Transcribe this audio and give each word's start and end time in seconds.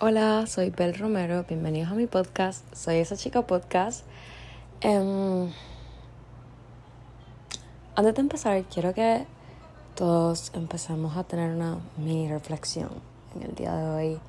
Hola, 0.00 0.46
soy 0.46 0.70
Bel 0.70 0.96
Romero, 0.96 1.44
bienvenidos 1.48 1.90
a 1.90 1.94
mi 1.96 2.06
podcast, 2.06 2.64
soy 2.72 2.98
esa 2.98 3.16
chica 3.16 3.42
podcast. 3.42 4.04
Em, 4.80 5.50
antes 7.96 8.14
de 8.14 8.20
empezar, 8.20 8.62
quiero 8.72 8.94
que 8.94 9.26
todos 9.96 10.52
empecemos 10.54 11.16
a 11.16 11.24
tener 11.24 11.52
una 11.52 11.78
mini 11.96 12.28
reflexión 12.28 12.90
en 13.34 13.42
el 13.42 13.56
día 13.56 13.74
de 13.74 13.88
hoy. 13.88 14.20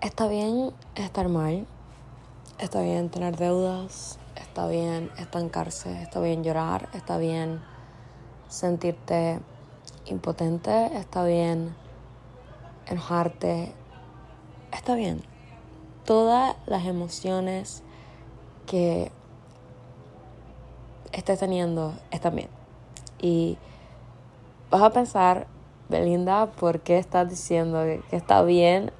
Está 0.00 0.28
bien 0.28 0.72
estar 0.94 1.28
mal, 1.28 1.66
está 2.60 2.80
bien 2.80 3.10
tener 3.10 3.36
deudas, 3.36 4.20
está 4.36 4.68
bien 4.68 5.10
estancarse, 5.18 6.00
está 6.00 6.20
bien 6.20 6.44
llorar, 6.44 6.88
está 6.94 7.18
bien 7.18 7.60
sentirte 8.46 9.40
impotente, 10.06 10.96
está 10.96 11.24
bien 11.24 11.74
enojarte, 12.90 13.72
está 14.72 14.94
bien. 14.94 15.22
Todas 16.04 16.56
las 16.66 16.84
emociones 16.86 17.82
que 18.66 19.10
estés 21.12 21.38
teniendo 21.38 21.94
están 22.10 22.36
bien. 22.36 22.50
Y 23.20 23.58
vas 24.70 24.82
a 24.82 24.90
pensar, 24.90 25.46
Belinda, 25.88 26.46
¿por 26.52 26.80
qué 26.80 26.98
estás 26.98 27.28
diciendo 27.28 27.82
que 27.82 28.16
está 28.16 28.42
bien? 28.42 28.92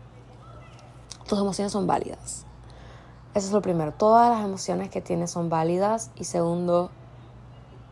Tus 1.29 1.39
emociones 1.39 1.73
son 1.73 1.87
válidas. 1.87 2.47
Eso 3.35 3.47
es 3.47 3.53
lo 3.53 3.63
primero. 3.63 3.93
Todas 3.93 4.31
las 4.31 4.45
emociones 4.45 4.91
que 4.91 5.01
tienes 5.01 5.31
son 5.31 5.49
válidas. 5.49 6.11
Y 6.17 6.25
segundo, 6.25 6.91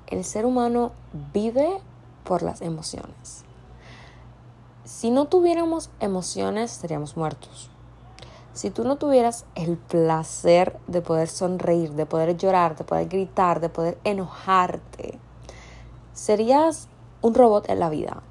el 0.09 0.25
ser 0.25 0.45
humano 0.47 0.91
vive 1.33 1.81
por 2.25 2.43
las 2.43 2.61
emociones. 2.61 3.45
Si 4.89 5.11
no 5.11 5.27
tuviéramos 5.27 5.91
emociones, 6.01 6.71
seríamos 6.71 7.15
muertos. 7.15 7.69
Si 8.55 8.71
tú 8.71 8.85
no 8.85 8.97
tuvieras 8.97 9.45
el 9.55 9.77
placer 9.77 10.79
de 10.87 11.03
poder 11.03 11.29
sonreír, 11.29 11.93
de 11.93 12.07
poder 12.07 12.39
llorar, 12.39 12.75
de 12.75 12.85
poder 12.85 13.07
gritar, 13.07 13.61
de 13.61 13.69
poder 13.69 13.99
enojarte, 14.05 15.19
serías 16.15 16.89
un 17.21 17.35
robot 17.35 17.69
en 17.69 17.81
la 17.81 17.91
vida. 17.91 18.23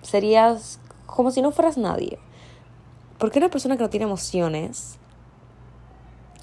Serías 0.00 0.80
como 1.04 1.30
si 1.30 1.42
no 1.42 1.50
fueras 1.50 1.76
nadie. 1.76 2.18
Porque 3.18 3.38
una 3.38 3.50
persona 3.50 3.76
que 3.76 3.82
no 3.82 3.90
tiene 3.90 4.06
emociones, 4.06 4.98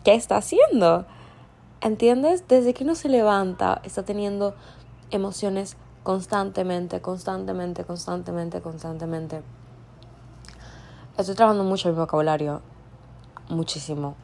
¿qué 0.04 0.14
está 0.14 0.38
haciendo? 0.38 1.08
¿Entiendes? 1.82 2.48
Desde 2.48 2.76
que 2.76 2.84
uno 2.84 2.94
se 2.94 3.10
levanta, 3.10 3.82
está 3.84 4.04
teniendo 4.06 4.54
emociones 5.10 5.78
constantemente, 6.04 7.02
constantemente, 7.02 7.84
constantemente, 7.86 8.62
constantemente. 8.62 9.42
Estoy 11.24 11.38
trabajando 11.38 11.64
mucho 11.64 11.88
mi 11.88 11.96
vocabulario, 11.96 12.60
muchísimo. 13.48 14.16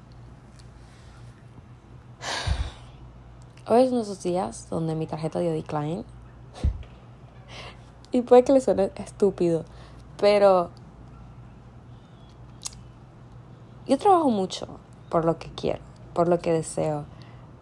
Hoy 3.65 3.83
es 3.83 3.87
uno 3.91 3.99
de 3.99 4.03
esos 4.03 4.21
días 4.21 4.67
donde 4.69 4.95
mi 4.95 5.07
tarjeta 5.07 5.39
dio 5.39 5.53
decline. 5.53 6.03
y 8.11 8.21
puede 8.21 8.43
que 8.43 8.51
le 8.51 8.59
suene 8.59 8.91
estúpido, 8.97 9.63
pero 10.19 10.71
yo 13.87 13.97
trabajo 13.97 14.29
mucho 14.29 14.67
por 15.07 15.23
lo 15.23 15.39
que 15.39 15.49
quiero, 15.53 15.79
por 16.13 16.27
lo 16.27 16.39
que 16.39 16.51
deseo. 16.51 17.05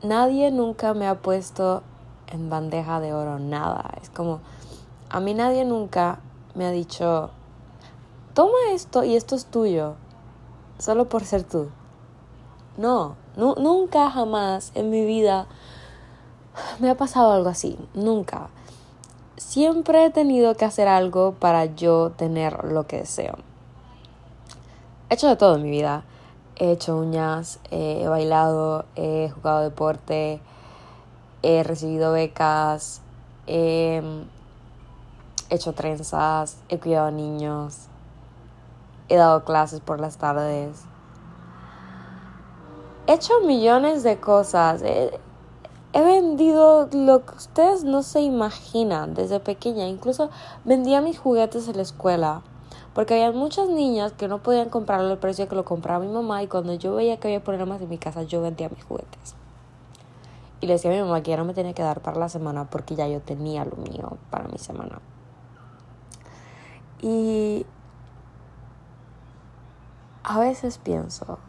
Nadie 0.02 0.50
nunca 0.50 0.96
me 0.96 1.08
ha 1.08 1.22
puesto 1.22 1.84
en 2.26 2.50
bandeja 2.50 3.00
de 3.00 3.14
oro 3.14 3.38
nada. 3.38 4.00
Es 4.02 4.10
como, 4.10 4.40
a 5.12 5.20
mí 5.20 5.36
nadie 5.36 5.64
nunca 5.64 6.22
me 6.56 6.66
ha 6.66 6.72
dicho, 6.72 7.30
toma 8.38 8.54
esto 8.72 9.04
y 9.04 9.16
esto 9.16 9.34
es 9.34 9.48
tuyo, 9.48 9.96
solo 10.78 11.10
por 11.10 11.26
ser 11.26 11.42
tú. 11.42 11.70
No, 12.78 13.16
nunca 13.36 14.12
jamás 14.12 14.72
en 14.76 14.92
mi 14.92 15.04
vida 15.06 15.48
me 16.78 16.92
ha 16.92 16.96
pasado 16.96 17.32
algo 17.32 17.50
así, 17.50 17.80
nunca. 17.96 18.50
Siempre 19.38 20.06
he 20.06 20.12
tenido 20.12 20.54
que 20.54 20.66
hacer 20.66 20.88
algo 20.88 21.32
para 21.32 21.66
yo 21.66 22.12
tener 22.12 22.64
lo 22.66 22.86
que 22.86 22.98
deseo. 22.98 23.38
He 25.10 25.16
hecho 25.16 25.30
de 25.30 25.36
todo 25.36 25.56
en 25.56 25.64
mi 25.64 25.72
vida. 25.72 26.04
He 26.58 26.74
hecho 26.74 26.96
uñas, 26.96 27.60
he 27.72 28.08
bailado, 28.08 28.86
he 28.96 29.32
jugado 29.34 29.62
deporte, 29.62 30.42
he 31.42 31.64
recibido 31.64 32.12
becas, 32.12 33.02
he 33.48 34.04
hecho 35.50 35.74
trenzas, 35.74 36.58
he 36.70 36.78
cuidado 36.78 37.10
niños, 37.10 37.88
he 39.10 39.16
dado 39.16 39.44
clases 39.44 39.80
por 39.80 40.00
las 40.00 40.18
tardes. 40.18 40.84
He 43.08 43.14
hecho 43.14 43.34
millones 43.46 44.04
de 44.04 44.20
cosas. 44.20 44.82
He, 44.84 45.20
vendido 45.94 46.90
lo 46.92 47.26
que 47.26 47.36
ustedes 47.36 47.84
no 47.84 48.04
se 48.04 48.22
imaginan 48.22 49.14
desde 49.14 49.40
pequeña. 49.40 49.88
Incluso 49.88 50.30
vendía 50.66 51.02
mis 51.02 51.18
juguetes 51.18 51.68
en 51.68 51.78
la 51.78 51.84
escuela. 51.84 52.42
Porque 52.94 53.14
había 53.14 53.32
muchas 53.32 53.70
niñas 53.70 54.12
que 54.12 54.28
no 54.28 54.44
podían 54.44 54.70
comprarlo 54.70 55.10
al 55.10 55.20
precio 55.20 55.48
que 55.48 55.56
lo 55.56 55.64
compraba 55.64 56.04
mi 56.04 56.12
mamá. 56.12 56.44
Y 56.44 56.48
cuando 56.48 56.74
yo 56.74 56.96
veía 56.96 57.18
que 57.18 57.30
había 57.30 57.44
problemas 57.44 57.82
en 57.82 57.90
mi 57.90 57.98
casa, 57.98 58.24
yo 58.24 58.42
vendía 58.42 58.70
mis 58.70 58.84
juguetes. 58.84 59.36
Y 60.60 60.68
le 60.68 60.74
decía 60.74 60.92
a 60.92 60.94
mi 60.94 61.02
mamá 61.02 61.22
que 61.22 61.32
ya 61.32 61.38
no 61.38 61.46
me 61.46 61.54
tenía 61.54 61.74
que 61.74 61.84
dar 61.84 62.02
para 62.02 62.20
la 62.20 62.30
semana 62.30 62.66
porque 62.70 62.96
ya 62.96 63.08
yo 63.08 63.22
tenía 63.22 63.64
lo 63.64 63.78
mío 63.78 64.18
para 64.30 64.48
mi 64.48 64.58
semana. 64.58 65.00
Y 67.02 67.66
a 70.28 70.40
veces 70.40 70.78
pienso 70.78 71.40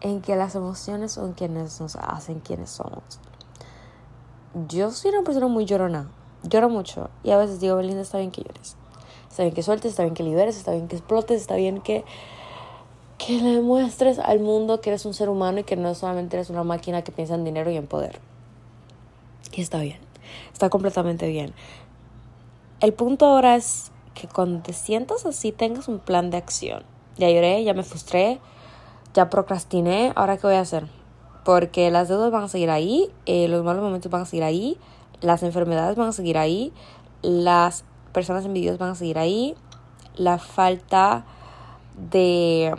en 0.00 0.22
que 0.22 0.36
las 0.36 0.54
emociones 0.54 1.10
son 1.10 1.32
quienes 1.32 1.80
nos 1.80 1.96
hacen 1.96 2.38
quienes 2.38 2.70
somos. 2.70 3.02
Yo 4.68 4.92
soy 4.92 5.10
una 5.10 5.24
persona 5.24 5.48
muy 5.48 5.64
llorona, 5.64 6.08
lloro 6.44 6.70
mucho 6.70 7.10
y 7.24 7.32
a 7.32 7.36
veces 7.36 7.58
digo, 7.58 7.74
Belinda, 7.74 8.02
está 8.02 8.18
bien 8.18 8.30
que 8.30 8.42
llores, 8.42 8.76
está 9.28 9.42
bien 9.42 9.56
que 9.56 9.62
sueltes, 9.64 9.90
está 9.90 10.04
bien 10.04 10.14
que 10.14 10.22
liberes, 10.22 10.56
está 10.56 10.70
bien 10.70 10.86
que 10.86 10.94
explotes, 10.94 11.40
está 11.40 11.56
bien 11.56 11.80
que, 11.80 12.04
que 13.18 13.40
le 13.40 13.60
muestres 13.60 14.20
al 14.20 14.38
mundo 14.38 14.80
que 14.80 14.90
eres 14.90 15.04
un 15.04 15.12
ser 15.12 15.28
humano 15.28 15.58
y 15.58 15.64
que 15.64 15.74
no 15.74 15.92
solamente 15.96 16.36
eres 16.36 16.48
una 16.48 16.62
máquina 16.62 17.02
que 17.02 17.10
piensa 17.10 17.34
en 17.34 17.42
dinero 17.42 17.72
y 17.72 17.76
en 17.76 17.88
poder. 17.88 18.20
Y 19.50 19.62
está 19.62 19.80
bien, 19.80 19.98
está 20.52 20.70
completamente 20.70 21.26
bien. 21.26 21.54
El 22.78 22.94
punto 22.94 23.26
ahora 23.26 23.56
es 23.56 23.90
que 24.14 24.28
cuando 24.28 24.62
te 24.62 24.72
sientas 24.72 25.26
así 25.26 25.50
tengas 25.50 25.88
un 25.88 25.98
plan 25.98 26.30
de 26.30 26.36
acción 26.36 26.84
ya 27.18 27.30
lloré, 27.30 27.64
ya 27.64 27.74
me 27.74 27.82
frustré, 27.82 28.40
ya 29.14 29.30
procrastiné, 29.30 30.12
ahora 30.16 30.36
qué 30.36 30.46
voy 30.46 30.56
a 30.56 30.60
hacer. 30.60 30.88
Porque 31.44 31.90
las 31.90 32.08
deudas 32.08 32.30
van 32.30 32.44
a 32.44 32.48
seguir 32.48 32.70
ahí, 32.70 33.10
eh, 33.24 33.48
los 33.48 33.64
malos 33.64 33.82
momentos 33.82 34.10
van 34.10 34.22
a 34.22 34.26
seguir 34.26 34.44
ahí, 34.44 34.78
las 35.20 35.42
enfermedades 35.42 35.96
van 35.96 36.08
a 36.08 36.12
seguir 36.12 36.38
ahí, 36.38 36.72
las 37.22 37.84
personas 38.12 38.44
envidiosas 38.44 38.78
van 38.78 38.90
a 38.90 38.94
seguir 38.94 39.18
ahí, 39.18 39.54
la 40.16 40.38
falta 40.38 41.24
de 41.96 42.74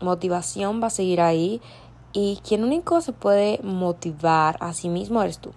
motivación 0.00 0.82
va 0.82 0.88
a 0.88 0.90
seguir 0.90 1.20
ahí 1.20 1.60
y 2.12 2.38
quien 2.46 2.62
único 2.62 3.00
se 3.00 3.12
puede 3.12 3.60
motivar 3.62 4.56
a 4.60 4.72
sí 4.72 4.88
mismo 4.88 5.22
eres 5.22 5.38
tú. 5.38 5.52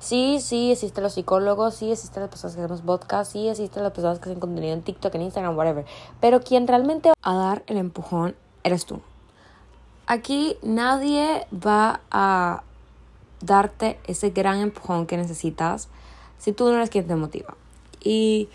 Sí, 0.00 0.38
sí, 0.40 0.72
existen 0.72 1.04
los 1.04 1.12
psicólogos, 1.12 1.74
sí, 1.74 1.92
existen 1.92 2.22
las 2.22 2.30
personas 2.30 2.56
que 2.56 2.62
hacemos 2.62 2.80
podcast, 2.80 3.32
sí, 3.32 3.48
existen 3.48 3.82
las 3.82 3.92
personas 3.92 4.18
que 4.18 4.30
hacen 4.30 4.40
contenido 4.40 4.72
en 4.72 4.80
TikTok, 4.80 5.14
en 5.14 5.22
Instagram, 5.22 5.56
whatever. 5.56 5.84
Pero 6.20 6.40
quien 6.40 6.66
realmente 6.66 7.10
va 7.10 7.14
a 7.20 7.34
dar 7.34 7.62
el 7.66 7.76
empujón 7.76 8.34
eres 8.64 8.86
tú. 8.86 9.00
Aquí 10.06 10.56
nadie 10.62 11.46
va 11.52 12.00
a 12.10 12.62
darte 13.42 13.98
ese 14.06 14.30
gran 14.30 14.60
empujón 14.60 15.06
que 15.06 15.18
necesitas 15.18 15.88
si 16.38 16.52
tú 16.52 16.64
no 16.70 16.76
eres 16.76 16.88
quien 16.88 17.06
te 17.06 17.14
motiva. 17.14 17.54
Y 18.02 18.48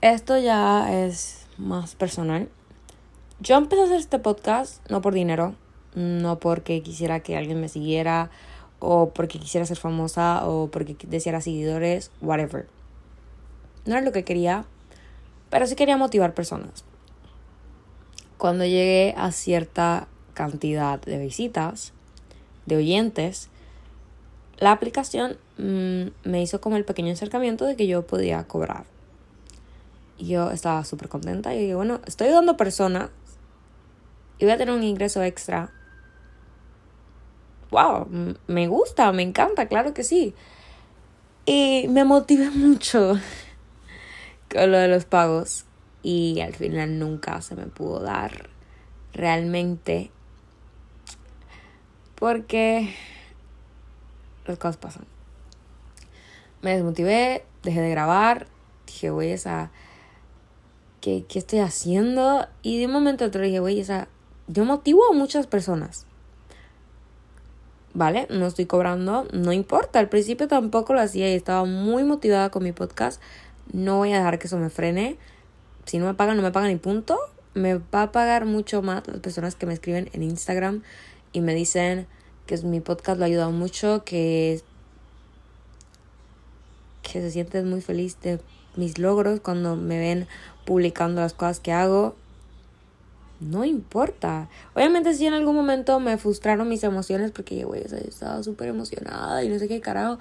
esto 0.00 0.38
ya 0.38 1.04
es 1.04 1.46
más 1.58 1.96
personal. 1.96 2.48
Yo 3.40 3.56
empecé 3.56 3.82
a 3.82 3.84
hacer 3.86 3.98
este 3.98 4.20
podcast 4.20 4.88
no 4.88 5.00
por 5.00 5.12
dinero, 5.12 5.56
no 5.96 6.38
porque 6.38 6.82
quisiera 6.82 7.18
que 7.18 7.36
alguien 7.36 7.60
me 7.60 7.68
siguiera 7.68 8.30
o 8.84 9.10
porque 9.10 9.38
quisiera 9.38 9.64
ser 9.66 9.78
famosa 9.78 10.46
o 10.46 10.68
porque 10.70 10.96
deseara 11.08 11.40
seguidores, 11.40 12.10
whatever. 12.20 12.66
No 13.86 13.94
era 13.94 14.04
lo 14.04 14.12
que 14.12 14.24
quería, 14.24 14.66
pero 15.50 15.66
sí 15.66 15.74
quería 15.74 15.96
motivar 15.96 16.34
personas. 16.34 16.84
Cuando 18.36 18.64
llegué 18.64 19.14
a 19.16 19.32
cierta 19.32 20.06
cantidad 20.34 21.00
de 21.00 21.18
visitas, 21.18 21.92
de 22.66 22.76
oyentes, 22.76 23.48
la 24.58 24.72
aplicación 24.72 25.36
mm, 25.58 26.28
me 26.28 26.42
hizo 26.42 26.60
como 26.60 26.76
el 26.76 26.84
pequeño 26.84 27.12
acercamiento 27.12 27.64
de 27.64 27.76
que 27.76 27.86
yo 27.86 28.06
podía 28.06 28.44
cobrar. 28.44 28.84
Y 30.18 30.28
yo 30.28 30.50
estaba 30.50 30.84
súper 30.84 31.08
contenta 31.08 31.54
y 31.54 31.60
dije, 31.60 31.74
bueno, 31.74 32.00
estoy 32.06 32.28
dando 32.28 32.56
personas 32.56 33.10
y 34.38 34.44
voy 34.44 34.52
a 34.52 34.58
tener 34.58 34.74
un 34.74 34.82
ingreso 34.82 35.22
extra 35.22 35.72
wow, 37.74 38.06
me 38.46 38.68
gusta, 38.68 39.10
me 39.12 39.22
encanta, 39.22 39.66
claro 39.66 39.92
que 39.94 40.04
sí. 40.04 40.32
Y 41.44 41.86
me 41.88 42.04
motivé 42.04 42.50
mucho 42.54 43.18
con 44.50 44.70
lo 44.70 44.78
de 44.78 44.88
los 44.88 45.04
pagos. 45.04 45.64
y 46.02 46.40
al 46.40 46.54
final 46.54 46.98
nunca 46.98 47.40
se 47.42 47.56
me 47.56 47.66
pudo 47.66 48.00
dar 48.00 48.50
realmente 49.12 50.10
porque 52.14 52.94
las 54.46 54.58
cosas 54.58 54.76
pasan. 54.76 55.06
Me 56.62 56.74
desmotivé, 56.74 57.44
dejé 57.62 57.80
de 57.80 57.90
grabar, 57.90 58.46
dije, 58.86 59.10
güey, 59.10 59.32
esa, 59.32 59.72
¿qué, 61.00 61.24
¿qué 61.28 61.40
estoy 61.40 61.58
haciendo? 61.58 62.46
Y 62.62 62.78
de 62.78 62.86
un 62.86 62.92
momento 62.92 63.24
a 63.24 63.28
otro 63.28 63.42
dije, 63.42 63.58
güey, 63.58 63.80
esa, 63.80 64.08
yo 64.46 64.64
motivo 64.64 65.02
a 65.10 65.14
muchas 65.14 65.46
personas. 65.46 66.06
¿Vale? 67.94 68.26
No 68.28 68.46
estoy 68.46 68.66
cobrando, 68.66 69.26
no 69.32 69.52
importa. 69.52 70.00
Al 70.00 70.08
principio 70.08 70.48
tampoco 70.48 70.94
lo 70.94 71.00
hacía 71.00 71.30
y 71.30 71.34
estaba 71.34 71.64
muy 71.64 72.02
motivada 72.02 72.50
con 72.50 72.64
mi 72.64 72.72
podcast. 72.72 73.22
No 73.72 73.98
voy 73.98 74.12
a 74.12 74.18
dejar 74.18 74.38
que 74.38 74.48
eso 74.48 74.58
me 74.58 74.68
frene. 74.68 75.16
Si 75.86 75.98
no 75.98 76.06
me 76.06 76.14
pagan, 76.14 76.36
no 76.36 76.42
me 76.42 76.50
pagan 76.50 76.70
ni 76.70 76.76
punto. 76.76 77.18
Me 77.54 77.76
va 77.76 78.02
a 78.02 78.12
pagar 78.12 78.46
mucho 78.46 78.82
más 78.82 79.06
las 79.06 79.20
personas 79.20 79.54
que 79.54 79.66
me 79.66 79.74
escriben 79.74 80.10
en 80.12 80.24
Instagram 80.24 80.82
y 81.32 81.40
me 81.40 81.54
dicen 81.54 82.08
que 82.46 82.58
mi 82.58 82.80
podcast 82.80 83.18
lo 83.18 83.24
ha 83.24 83.26
ayudado 83.26 83.52
mucho, 83.52 84.02
que, 84.04 84.60
que 87.02 87.20
se 87.20 87.30
sienten 87.30 87.70
muy 87.70 87.80
feliz 87.80 88.18
de 88.20 88.40
mis 88.76 88.98
logros 88.98 89.40
cuando 89.40 89.76
me 89.76 89.98
ven 89.98 90.26
publicando 90.64 91.20
las 91.20 91.32
cosas 91.32 91.60
que 91.60 91.72
hago. 91.72 92.16
No 93.40 93.64
importa. 93.64 94.48
Obviamente 94.74 95.14
si 95.14 95.26
en 95.26 95.34
algún 95.34 95.54
momento 95.54 96.00
me 96.00 96.16
frustraron 96.18 96.68
mis 96.68 96.84
emociones 96.84 97.30
porque, 97.30 97.64
güey, 97.64 97.82
estaba 97.82 98.42
súper 98.42 98.68
emocionada 98.68 99.42
y 99.44 99.48
no 99.48 99.58
sé 99.58 99.68
qué 99.68 99.80
carajo. 99.80 100.18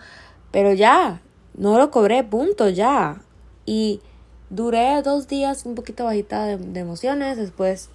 Pero 0.52 0.74
ya, 0.74 1.22
no 1.56 1.78
lo 1.78 1.92
cobré, 1.92 2.24
punto, 2.24 2.70
ya. 2.70 3.22
Y 3.66 4.02
duré 4.50 5.02
dos 5.02 5.28
días 5.28 5.66
un 5.66 5.76
poquito 5.76 6.06
bajita 6.06 6.46
de, 6.46 6.80
emociones. 6.80 7.38
Después 7.38 7.90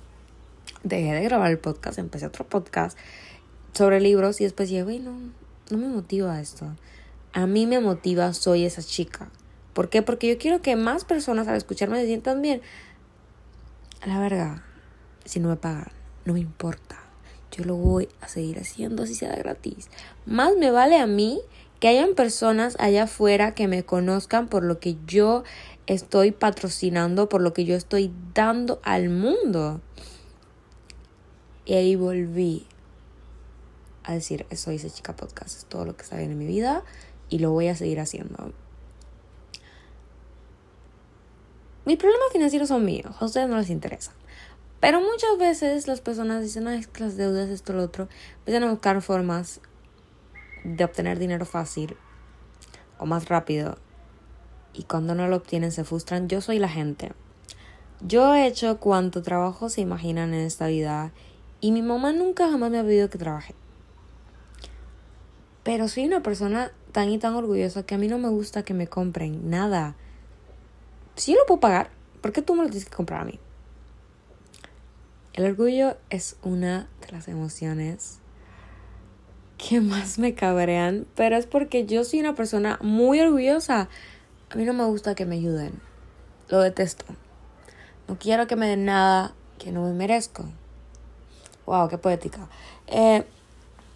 dejé 0.82 1.12
de 1.12 1.22
grabar 1.22 1.50
el 1.50 1.58
podcast, 1.58 1.98
empecé 1.98 2.26
otro 2.26 2.46
podcast 2.46 2.96
sobre 3.72 4.00
libros 4.00 4.40
y 4.40 4.44
después 4.44 4.68
dije, 4.68 4.82
güey, 4.82 4.98
no, 4.98 5.18
no 5.70 5.78
me 5.78 5.88
motiva 5.88 6.40
esto. 6.40 6.66
A 7.32 7.46
mí 7.46 7.66
me 7.66 7.80
motiva, 7.80 8.32
soy 8.32 8.64
esa 8.64 8.82
chica. 8.82 9.28
¿Por 9.72 9.90
qué? 9.90 10.02
Porque 10.02 10.28
yo 10.28 10.38
quiero 10.38 10.62
que 10.62 10.74
más 10.76 11.04
personas 11.04 11.46
al 11.48 11.56
escucharme 11.56 12.00
se 12.00 12.06
sientan 12.06 12.42
bien. 12.42 12.62
La 14.04 14.18
verga, 14.18 14.64
si 15.28 15.40
no 15.40 15.48
me 15.48 15.56
pagan, 15.56 15.92
no 16.24 16.32
me 16.32 16.40
importa. 16.40 16.98
Yo 17.52 17.64
lo 17.64 17.76
voy 17.76 18.08
a 18.20 18.28
seguir 18.28 18.58
haciendo 18.58 19.02
así 19.02 19.14
sea 19.14 19.34
gratis. 19.36 19.90
Más 20.26 20.56
me 20.56 20.70
vale 20.70 20.98
a 20.98 21.06
mí 21.06 21.40
que 21.80 21.88
hayan 21.88 22.14
personas 22.14 22.76
allá 22.80 23.04
afuera 23.04 23.54
que 23.54 23.68
me 23.68 23.84
conozcan 23.84 24.48
por 24.48 24.64
lo 24.64 24.80
que 24.80 24.96
yo 25.06 25.44
estoy 25.86 26.32
patrocinando, 26.32 27.28
por 27.28 27.42
lo 27.42 27.52
que 27.52 27.64
yo 27.64 27.76
estoy 27.76 28.12
dando 28.34 28.80
al 28.82 29.10
mundo. 29.10 29.80
Y 31.66 31.74
ahí 31.74 31.94
volví 31.94 32.66
a 34.04 34.14
decir, 34.14 34.46
soy 34.54 34.76
esa 34.76 34.88
chica 34.88 35.14
podcast, 35.14 35.58
es 35.58 35.64
todo 35.66 35.84
lo 35.84 35.94
que 35.94 36.04
está 36.04 36.16
bien 36.16 36.30
en 36.30 36.38
mi 36.38 36.46
vida 36.46 36.82
y 37.28 37.38
lo 37.40 37.50
voy 37.50 37.68
a 37.68 37.76
seguir 37.76 38.00
haciendo. 38.00 38.52
Mis 41.84 41.98
problemas 41.98 42.28
financieros 42.32 42.68
son 42.68 42.84
míos, 42.84 43.14
a 43.20 43.24
ustedes 43.26 43.48
no 43.48 43.58
les 43.58 43.70
interesa. 43.70 44.12
Pero 44.80 45.00
muchas 45.00 45.36
veces 45.38 45.88
las 45.88 46.00
personas 46.00 46.42
dicen, 46.42 46.68
ay, 46.68 46.80
es 46.80 46.86
que 46.86 47.02
las 47.02 47.16
deudas, 47.16 47.48
esto, 47.48 47.72
lo 47.72 47.82
otro. 47.82 48.08
Empiezan 48.38 48.62
a 48.64 48.70
buscar 48.70 49.00
formas 49.02 49.60
de 50.64 50.84
obtener 50.84 51.18
dinero 51.18 51.44
fácil 51.44 51.96
o 52.98 53.06
más 53.06 53.28
rápido. 53.28 53.78
Y 54.72 54.84
cuando 54.84 55.14
no 55.14 55.26
lo 55.26 55.36
obtienen 55.36 55.72
se 55.72 55.84
frustran. 55.84 56.28
Yo 56.28 56.40
soy 56.40 56.58
la 56.58 56.68
gente. 56.68 57.12
Yo 58.00 58.34
he 58.34 58.46
hecho 58.46 58.78
cuanto 58.78 59.22
trabajo 59.22 59.68
se 59.68 59.80
imaginan 59.80 60.32
en 60.32 60.40
esta 60.40 60.68
vida. 60.68 61.12
Y 61.60 61.72
mi 61.72 61.82
mamá 61.82 62.12
nunca 62.12 62.48
jamás 62.48 62.70
me 62.70 62.78
ha 62.78 62.84
pedido 62.84 63.10
que 63.10 63.18
trabaje. 63.18 63.54
Pero 65.64 65.88
soy 65.88 66.06
una 66.06 66.22
persona 66.22 66.70
tan 66.92 67.08
y 67.10 67.18
tan 67.18 67.34
orgullosa 67.34 67.82
que 67.82 67.96
a 67.96 67.98
mí 67.98 68.06
no 68.06 68.18
me 68.18 68.28
gusta 68.28 68.62
que 68.62 68.74
me 68.74 68.86
compren 68.86 69.50
nada. 69.50 69.96
Si 71.16 71.32
yo 71.32 71.38
lo 71.38 71.46
puedo 71.46 71.60
pagar, 71.60 71.90
¿por 72.20 72.32
qué 72.32 72.42
tú 72.42 72.54
me 72.54 72.62
lo 72.62 72.70
tienes 72.70 72.88
que 72.88 72.96
comprar 72.96 73.22
a 73.22 73.24
mí? 73.24 73.40
El 75.38 75.44
orgullo 75.44 75.96
es 76.10 76.34
una 76.42 76.88
de 77.00 77.12
las 77.12 77.28
emociones 77.28 78.18
que 79.56 79.80
más 79.80 80.18
me 80.18 80.34
cabrean, 80.34 81.06
pero 81.14 81.36
es 81.36 81.46
porque 81.46 81.86
yo 81.86 82.02
soy 82.02 82.18
una 82.18 82.34
persona 82.34 82.76
muy 82.82 83.20
orgullosa. 83.20 83.88
A 84.50 84.56
mí 84.56 84.64
no 84.64 84.72
me 84.72 84.84
gusta 84.86 85.14
que 85.14 85.26
me 85.26 85.36
ayuden. 85.36 85.80
Lo 86.48 86.58
detesto. 86.58 87.04
No 88.08 88.18
quiero 88.18 88.48
que 88.48 88.56
me 88.56 88.66
den 88.66 88.84
nada 88.84 89.32
que 89.60 89.70
no 89.70 89.84
me 89.84 89.92
merezco. 89.92 90.44
Wow, 91.66 91.88
qué 91.88 91.98
poética. 91.98 92.48
Eh, 92.88 93.22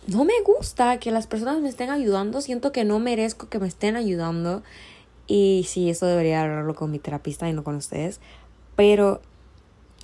no 0.06 0.24
me 0.24 0.40
gusta 0.46 1.00
que 1.00 1.10
las 1.10 1.26
personas 1.26 1.58
me 1.58 1.68
estén 1.68 1.90
ayudando, 1.90 2.40
siento 2.40 2.70
que 2.70 2.84
no 2.84 3.00
merezco 3.00 3.48
que 3.48 3.58
me 3.58 3.66
estén 3.66 3.96
ayudando 3.96 4.62
y 5.26 5.66
sí, 5.68 5.90
eso 5.90 6.06
debería 6.06 6.42
hablarlo 6.42 6.76
con 6.76 6.92
mi 6.92 7.00
terapista 7.00 7.48
y 7.48 7.52
no 7.52 7.64
con 7.64 7.74
ustedes, 7.74 8.20
pero 8.76 9.20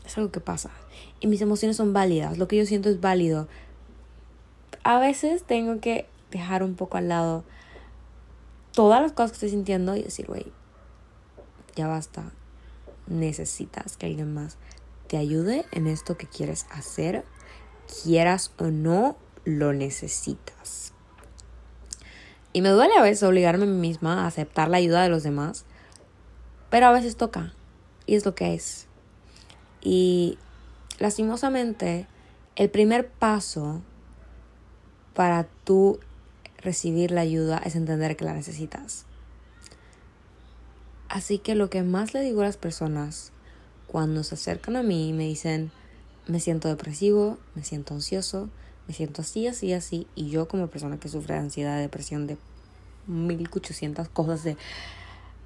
es 0.04 0.18
algo 0.18 0.32
que 0.32 0.40
pasa 0.40 0.72
y 1.20 1.26
mis 1.26 1.40
emociones 1.40 1.76
son 1.76 1.92
válidas, 1.92 2.38
lo 2.38 2.48
que 2.48 2.56
yo 2.56 2.66
siento 2.66 2.88
es 2.88 3.00
válido. 3.00 3.48
A 4.84 4.98
veces 4.98 5.44
tengo 5.44 5.80
que 5.80 6.06
dejar 6.30 6.62
un 6.62 6.74
poco 6.74 6.96
al 6.96 7.08
lado 7.08 7.44
todas 8.72 9.02
las 9.02 9.12
cosas 9.12 9.32
que 9.32 9.36
estoy 9.36 9.50
sintiendo 9.50 9.96
y 9.96 10.02
decir, 10.02 10.26
güey, 10.26 10.46
ya 11.74 11.88
basta, 11.88 12.32
necesitas 13.06 13.96
que 13.96 14.06
alguien 14.06 14.32
más 14.32 14.56
te 15.08 15.16
ayude 15.16 15.64
en 15.72 15.86
esto 15.86 16.16
que 16.16 16.26
quieres 16.26 16.66
hacer, 16.70 17.24
quieras 18.02 18.52
o 18.58 18.64
no, 18.64 19.16
lo 19.44 19.72
necesitas. 19.72 20.92
Y 22.52 22.62
me 22.62 22.68
duele 22.68 22.94
a 22.96 23.02
veces 23.02 23.22
obligarme 23.22 23.64
a 23.64 23.68
mí 23.68 23.78
misma 23.78 24.22
a 24.22 24.26
aceptar 24.26 24.68
la 24.68 24.76
ayuda 24.76 25.02
de 25.02 25.08
los 25.08 25.22
demás, 25.22 25.64
pero 26.70 26.86
a 26.86 26.92
veces 26.92 27.16
toca, 27.16 27.52
y 28.06 28.14
es 28.14 28.24
lo 28.24 28.34
que 28.34 28.54
es. 28.54 28.86
Y 29.80 30.38
lastimosamente, 30.98 32.06
el 32.56 32.70
primer 32.70 33.08
paso 33.08 33.82
para 35.14 35.48
tú 35.64 36.00
recibir 36.58 37.10
la 37.10 37.22
ayuda 37.22 37.58
es 37.64 37.76
entender 37.76 38.16
que 38.16 38.24
la 38.24 38.34
necesitas. 38.34 39.04
Así 41.08 41.38
que 41.38 41.54
lo 41.54 41.70
que 41.70 41.82
más 41.82 42.12
le 42.14 42.20
digo 42.20 42.42
a 42.42 42.44
las 42.44 42.56
personas 42.56 43.32
cuando 43.86 44.22
se 44.22 44.34
acercan 44.34 44.76
a 44.76 44.82
mí 44.82 45.08
y 45.08 45.12
me 45.12 45.24
dicen, 45.24 45.70
me 46.26 46.40
siento 46.40 46.68
depresivo, 46.68 47.38
me 47.54 47.64
siento 47.64 47.94
ansioso, 47.94 48.50
me 48.86 48.94
siento 48.94 49.22
así, 49.22 49.46
así, 49.46 49.72
así, 49.72 50.06
y 50.14 50.28
yo 50.28 50.48
como 50.48 50.66
persona 50.66 51.00
que 51.00 51.08
sufre 51.08 51.34
de 51.34 51.40
ansiedad, 51.40 51.76
de 51.76 51.82
depresión, 51.82 52.26
de 52.26 52.36
1800 53.06 54.08
cosas 54.10 54.44
de 54.44 54.56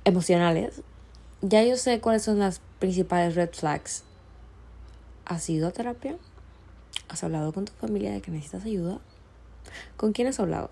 emocionales, 0.04 0.82
ya 1.40 1.62
yo 1.62 1.76
sé 1.76 2.00
cuáles 2.00 2.22
son 2.22 2.38
las 2.38 2.60
principales 2.78 3.34
red 3.34 3.50
flags. 3.52 4.04
¿Has 5.24 5.48
ido 5.48 5.68
a 5.68 5.70
terapia? 5.70 6.16
¿Has 7.08 7.22
hablado 7.22 7.52
con 7.52 7.64
tu 7.64 7.72
familia 7.74 8.10
de 8.12 8.20
que 8.20 8.32
necesitas 8.32 8.64
ayuda? 8.64 8.98
¿Con 9.96 10.12
quién 10.12 10.26
has 10.26 10.40
hablado? 10.40 10.70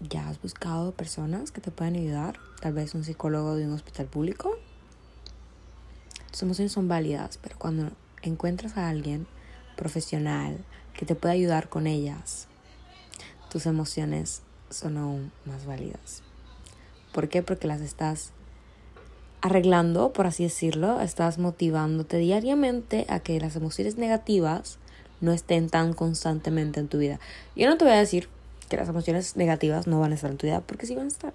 ¿Ya 0.00 0.28
has 0.28 0.40
buscado 0.40 0.92
personas 0.92 1.50
que 1.50 1.60
te 1.60 1.70
puedan 1.70 1.94
ayudar? 1.94 2.38
Tal 2.60 2.72
vez 2.72 2.94
un 2.94 3.04
psicólogo 3.04 3.54
de 3.54 3.66
un 3.66 3.72
hospital 3.74 4.06
público. 4.06 4.56
Tus 6.30 6.42
emociones 6.42 6.72
son 6.72 6.88
válidas, 6.88 7.38
pero 7.42 7.58
cuando 7.58 7.90
encuentras 8.22 8.78
a 8.78 8.88
alguien 8.88 9.26
profesional 9.76 10.64
que 10.94 11.04
te 11.04 11.14
pueda 11.14 11.34
ayudar 11.34 11.68
con 11.68 11.86
ellas, 11.86 12.48
tus 13.50 13.66
emociones 13.66 14.42
son 14.70 14.96
aún 14.96 15.32
más 15.44 15.66
válidas. 15.66 16.22
¿Por 17.12 17.28
qué? 17.28 17.42
Porque 17.42 17.68
las 17.68 17.82
estás 17.82 18.32
arreglando, 19.46 20.12
por 20.12 20.26
así 20.26 20.44
decirlo, 20.44 21.00
estás 21.00 21.38
motivándote 21.38 22.18
diariamente 22.18 23.06
a 23.08 23.20
que 23.20 23.40
las 23.40 23.56
emociones 23.56 23.96
negativas 23.96 24.78
no 25.20 25.32
estén 25.32 25.68
tan 25.68 25.92
constantemente 25.92 26.80
en 26.80 26.88
tu 26.88 26.98
vida. 26.98 27.18
Yo 27.54 27.68
no 27.68 27.76
te 27.76 27.84
voy 27.84 27.94
a 27.94 27.98
decir 27.98 28.28
que 28.68 28.76
las 28.76 28.88
emociones 28.88 29.36
negativas 29.36 29.86
no 29.86 30.00
van 30.00 30.12
a 30.12 30.14
estar 30.16 30.30
en 30.30 30.36
tu 30.36 30.46
vida, 30.46 30.60
porque 30.60 30.86
sí 30.86 30.94
van 30.94 31.06
a 31.06 31.08
estar. 31.08 31.32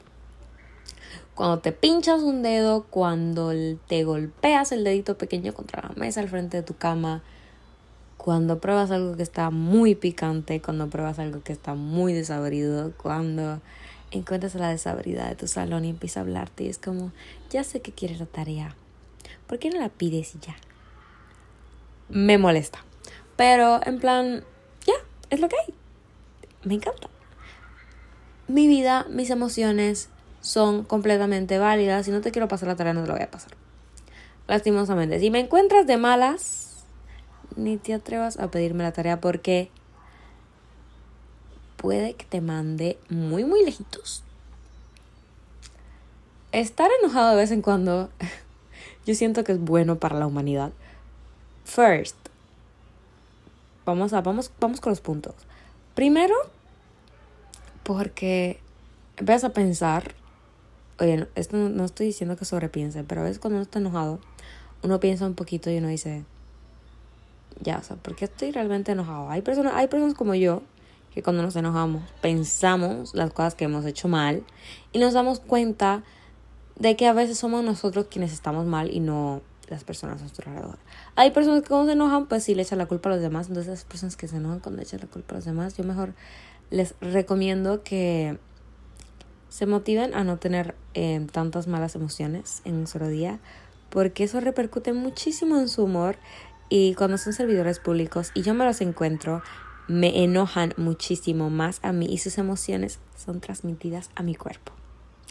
Cuando 1.35 1.59
te 1.59 1.71
pinchas 1.71 2.21
un 2.21 2.43
dedo, 2.43 2.83
cuando 2.83 3.51
te 3.87 4.03
golpeas 4.03 4.71
el 4.71 4.83
dedito 4.83 5.17
pequeño 5.17 5.53
contra 5.53 5.81
la 5.81 5.95
mesa 5.95 6.19
al 6.19 6.29
frente 6.29 6.57
de 6.57 6.63
tu 6.63 6.75
cama, 6.75 7.23
cuando 8.17 8.59
pruebas 8.59 8.91
algo 8.91 9.15
que 9.15 9.23
está 9.23 9.49
muy 9.49 9.95
picante, 9.95 10.61
cuando 10.61 10.89
pruebas 10.89 11.17
algo 11.17 11.41
que 11.41 11.53
está 11.53 11.73
muy 11.73 12.13
desabrido, 12.13 12.91
cuando 13.01 13.61
encuentras 14.11 14.55
la 14.55 14.69
desabrida 14.69 15.27
de 15.27 15.35
tu 15.35 15.47
salón 15.47 15.85
y 15.85 15.89
empieza 15.89 16.19
a 16.19 16.23
hablarte 16.23 16.65
y 16.65 16.67
es 16.67 16.77
como, 16.77 17.11
ya 17.49 17.63
sé 17.63 17.81
que 17.81 17.91
quieres 17.91 18.19
la 18.19 18.25
tarea, 18.25 18.75
¿por 19.47 19.59
qué 19.59 19.69
no 19.69 19.79
la 19.79 19.89
pides 19.89 20.35
y 20.35 20.39
ya? 20.39 20.55
Me 22.09 22.37
molesta. 22.37 22.83
Pero 23.37 23.79
en 23.85 23.99
plan, 23.99 24.43
ya, 24.85 24.93
es 25.29 25.39
lo 25.39 25.49
que 25.49 25.55
hay. 25.55 25.73
Me 26.63 26.75
encanta. 26.75 27.09
Mi 28.47 28.67
vida, 28.67 29.07
mis 29.09 29.29
emociones 29.29 30.09
son 30.41 30.83
completamente 30.83 31.57
válidas. 31.57 32.05
Si 32.05 32.11
no 32.11 32.21
te 32.21 32.31
quiero 32.31 32.47
pasar 32.47 32.67
la 32.67 32.75
tarea, 32.75 32.93
no 32.93 33.01
te 33.01 33.07
la 33.07 33.13
voy 33.13 33.23
a 33.23 33.31
pasar. 33.31 33.53
lastimosamente. 34.47 35.19
Si 35.19 35.31
me 35.31 35.39
encuentras 35.39 35.87
de 35.87 35.97
malas, 35.97 36.83
ni 37.55 37.77
te 37.77 37.93
atrevas 37.93 38.37
a 38.37 38.51
pedirme 38.51 38.83
la 38.83 38.91
tarea 38.91 39.21
porque 39.21 39.71
puede 41.81 42.13
que 42.13 42.25
te 42.25 42.41
mande 42.41 42.99
muy, 43.09 43.43
muy 43.43 43.65
lejitos. 43.65 44.23
Estar 46.51 46.91
enojado 47.01 47.31
de 47.31 47.37
vez 47.37 47.49
en 47.49 47.63
cuando, 47.63 48.11
yo 49.07 49.15
siento 49.15 49.43
que 49.43 49.53
es 49.53 49.59
bueno 49.59 49.97
para 49.97 50.19
la 50.19 50.27
humanidad. 50.27 50.71
First, 51.65 52.15
vamos, 53.83 54.13
a, 54.13 54.21
vamos, 54.21 54.51
vamos 54.59 54.79
con 54.79 54.91
los 54.91 55.01
puntos. 55.01 55.33
Primero, 55.95 56.35
porque 57.81 58.59
empiezas 59.17 59.45
a 59.45 59.53
pensar, 59.53 60.13
oye, 60.99 61.27
esto 61.33 61.57
no, 61.57 61.83
estoy 61.83 62.05
diciendo 62.05 62.37
que 62.37 62.45
sobrepiense, 62.45 63.03
pero 63.03 63.21
a 63.21 63.23
veces 63.23 63.39
cuando 63.39 63.55
uno 63.55 63.63
está 63.63 63.79
enojado, 63.79 64.19
uno 64.83 64.99
piensa 64.99 65.25
un 65.25 65.33
poquito 65.33 65.71
y 65.71 65.79
uno 65.79 65.87
dice, 65.87 66.25
ya, 67.59 67.79
o 67.79 67.83
sea, 67.83 67.95
¿por 67.95 68.15
qué 68.15 68.25
estoy 68.25 68.51
realmente 68.51 68.91
enojado? 68.91 69.31
Hay 69.31 69.41
personas, 69.41 69.73
hay 69.75 69.87
personas 69.87 70.13
como 70.13 70.35
yo 70.35 70.61
que 71.13 71.21
cuando 71.21 71.43
nos 71.43 71.55
enojamos 71.55 72.03
pensamos 72.21 73.13
las 73.13 73.33
cosas 73.33 73.55
que 73.55 73.65
hemos 73.65 73.85
hecho 73.85 74.07
mal 74.07 74.43
y 74.91 74.99
nos 74.99 75.13
damos 75.13 75.39
cuenta 75.39 76.03
de 76.77 76.95
que 76.95 77.07
a 77.07 77.13
veces 77.13 77.37
somos 77.37 77.63
nosotros 77.63 78.07
quienes 78.09 78.33
estamos 78.33 78.65
mal 78.65 78.91
y 78.91 78.99
no 78.99 79.41
las 79.69 79.83
personas 79.83 80.17
a 80.17 80.21
nuestro 80.21 80.49
alrededor. 80.49 80.77
Hay 81.15 81.31
personas 81.31 81.61
que 81.61 81.69
cuando 81.69 81.87
se 81.87 81.93
enojan, 81.93 82.27
pues 82.27 82.43
sí 82.43 82.55
le 82.55 82.63
echan 82.63 82.77
la 82.77 82.87
culpa 82.87 83.09
a 83.09 83.13
los 83.13 83.21
demás. 83.21 83.47
Entonces, 83.47 83.71
las 83.71 83.85
personas 83.85 84.17
que 84.17 84.27
se 84.27 84.35
enojan 84.35 84.59
cuando 84.59 84.81
echan 84.81 84.99
la 84.99 85.07
culpa 85.07 85.33
a 85.33 85.37
los 85.37 85.45
demás, 85.45 85.77
yo 85.77 85.83
mejor 85.85 86.13
les 86.69 86.93
recomiendo 86.99 87.81
que 87.81 88.37
se 89.47 89.65
motiven 89.65 90.13
a 90.13 90.23
no 90.23 90.37
tener 90.37 90.75
eh, 90.93 91.25
tantas 91.31 91.67
malas 91.67 91.95
emociones 91.95 92.61
en 92.65 92.75
un 92.75 92.87
solo 92.87 93.07
día, 93.07 93.39
porque 93.89 94.25
eso 94.25 94.39
repercute 94.39 94.93
muchísimo 94.93 95.57
en 95.57 95.69
su 95.69 95.83
humor. 95.83 96.17
Y 96.69 96.93
cuando 96.95 97.17
son 97.17 97.33
servidores 97.33 97.79
públicos 97.79 98.31
y 98.33 98.43
yo 98.43 98.53
me 98.53 98.65
los 98.65 98.81
encuentro, 98.81 99.41
me 99.87 100.23
enojan 100.23 100.73
muchísimo 100.77 101.49
más 101.49 101.79
a 101.83 101.91
mí 101.91 102.05
y 102.05 102.17
sus 102.17 102.37
emociones 102.37 102.99
son 103.15 103.41
transmitidas 103.41 104.09
a 104.15 104.23
mi 104.23 104.35
cuerpo. 104.35 104.73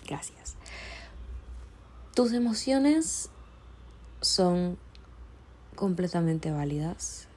Gracias. 0.06 0.56
Tus 2.14 2.32
emociones 2.32 3.30
son 4.20 4.78
completamente 5.76 6.50
válidas. 6.50 7.28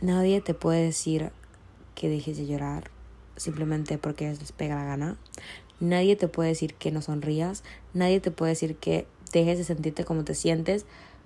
Nadie 0.00 0.40
te 0.40 0.54
puede 0.54 0.84
decir 0.84 1.30
que 1.94 2.08
dejes 2.08 2.36
de 2.36 2.46
llorar 2.46 2.90
simplemente 3.36 3.98
porque 3.98 4.28
les 4.28 4.52
pega 4.52 4.74
la 4.74 4.84
gana. 4.84 5.16
Nadie 5.80 6.16
te 6.16 6.28
puede 6.28 6.50
decir 6.50 6.74
que 6.74 6.90
no 6.90 7.02
sonrías. 7.02 7.64
Nadie 7.94 8.20
te 8.20 8.30
puede 8.30 8.50
decir 8.50 8.76
que 8.76 9.06
dejes 9.32 9.58
de 9.58 9.64
sentirte 9.64 10.04
como 10.04 10.24
te 10.24 10.34
sientes. 10.34 10.84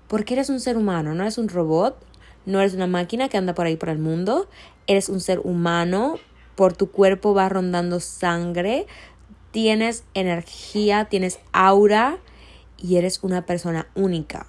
Porque 0.09 0.35
eres 0.35 0.51
un 0.51 0.61
ser 0.61 0.77
humano, 0.77 1.15
no 1.15 1.23
eres 1.23 1.39
un 1.39 1.49
robot, 1.49 1.99
no 2.47 2.61
eres 2.61 2.75
una 2.75 2.87
máquina 2.87 3.29
que 3.29 3.37
anda 3.37 3.55
por 3.55 3.67
ahí 3.67 3.77
por 3.77 3.89
el 3.89 3.99
mundo. 3.99 4.49
Eres 4.87 5.09
un 5.09 5.21
ser 5.21 5.41
humano. 5.41 6.19
Por 6.55 6.73
tu 6.73 6.91
cuerpo 6.91 7.35
va 7.35 7.49
rondando 7.49 8.01
sangre. 8.01 8.87
Tienes 9.51 10.05
energía, 10.15 11.07
tienes 11.07 11.41
aura 11.53 12.19
y 12.79 12.97
eres 12.97 13.19
una 13.23 13.45
persona 13.45 13.89
única. 13.95 14.47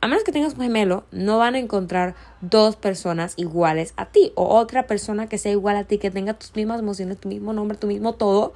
A 0.00 0.08
menos 0.08 0.24
que 0.24 0.32
tengas 0.32 0.54
un 0.54 0.60
gemelo, 0.60 1.04
no 1.12 1.38
van 1.38 1.54
a 1.54 1.58
encontrar 1.58 2.14
dos 2.42 2.76
personas 2.76 3.32
iguales 3.36 3.94
a 3.96 4.06
ti 4.06 4.32
o 4.34 4.54
otra 4.54 4.86
persona 4.86 5.28
que 5.28 5.38
sea 5.38 5.52
igual 5.52 5.76
a 5.76 5.84
ti, 5.84 5.96
que 5.96 6.10
tenga 6.10 6.34
tus 6.34 6.54
mismas 6.54 6.80
emociones, 6.80 7.18
tu 7.18 7.28
mismo 7.28 7.54
nombre, 7.54 7.78
tu 7.78 7.86
mismo 7.86 8.14
todo. 8.14 8.52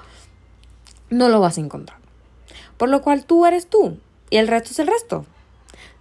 No 1.09 1.31
lo 1.31 1.41
vas 1.41 1.57
a 1.57 1.63
encontrar. 1.63 1.99
Por 2.77 2.91
lo 2.91 3.01
cual 3.01 3.25
tú 3.25 3.47
eres 3.47 3.67
tú 3.67 3.99
y 4.29 4.37
el 4.37 4.49
resto 4.49 4.73
es 4.73 4.79
el 4.79 4.89
resto. 4.89 5.25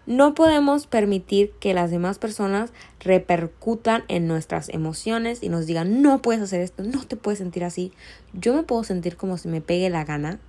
No 0.08 0.34
podemos 0.34 0.88
permitir 0.88 1.52
que 1.60 1.76
las 1.76 1.92
demás 1.92 2.18
personas 2.18 2.72
repercutan 3.00 4.04
en 4.08 4.28
nuestras 4.28 4.70
emociones 4.70 5.44
y 5.44 5.50
nos 5.50 5.68
digan, 5.68 6.02
no 6.02 6.24
puedes 6.24 6.42
hacer 6.42 6.62
esto, 6.62 6.82
no 6.84 7.06
te 7.06 7.16
puedes 7.16 7.38
sentir 7.38 7.64
así. 7.64 7.94
Yo 8.34 8.56
me 8.56 8.64
puedo 8.64 8.84
sentir 8.84 9.18
como 9.18 9.38
si 9.38 9.48
me 9.48 9.62
pegue 9.62 9.90
la 9.92 10.06
gana 10.06 10.40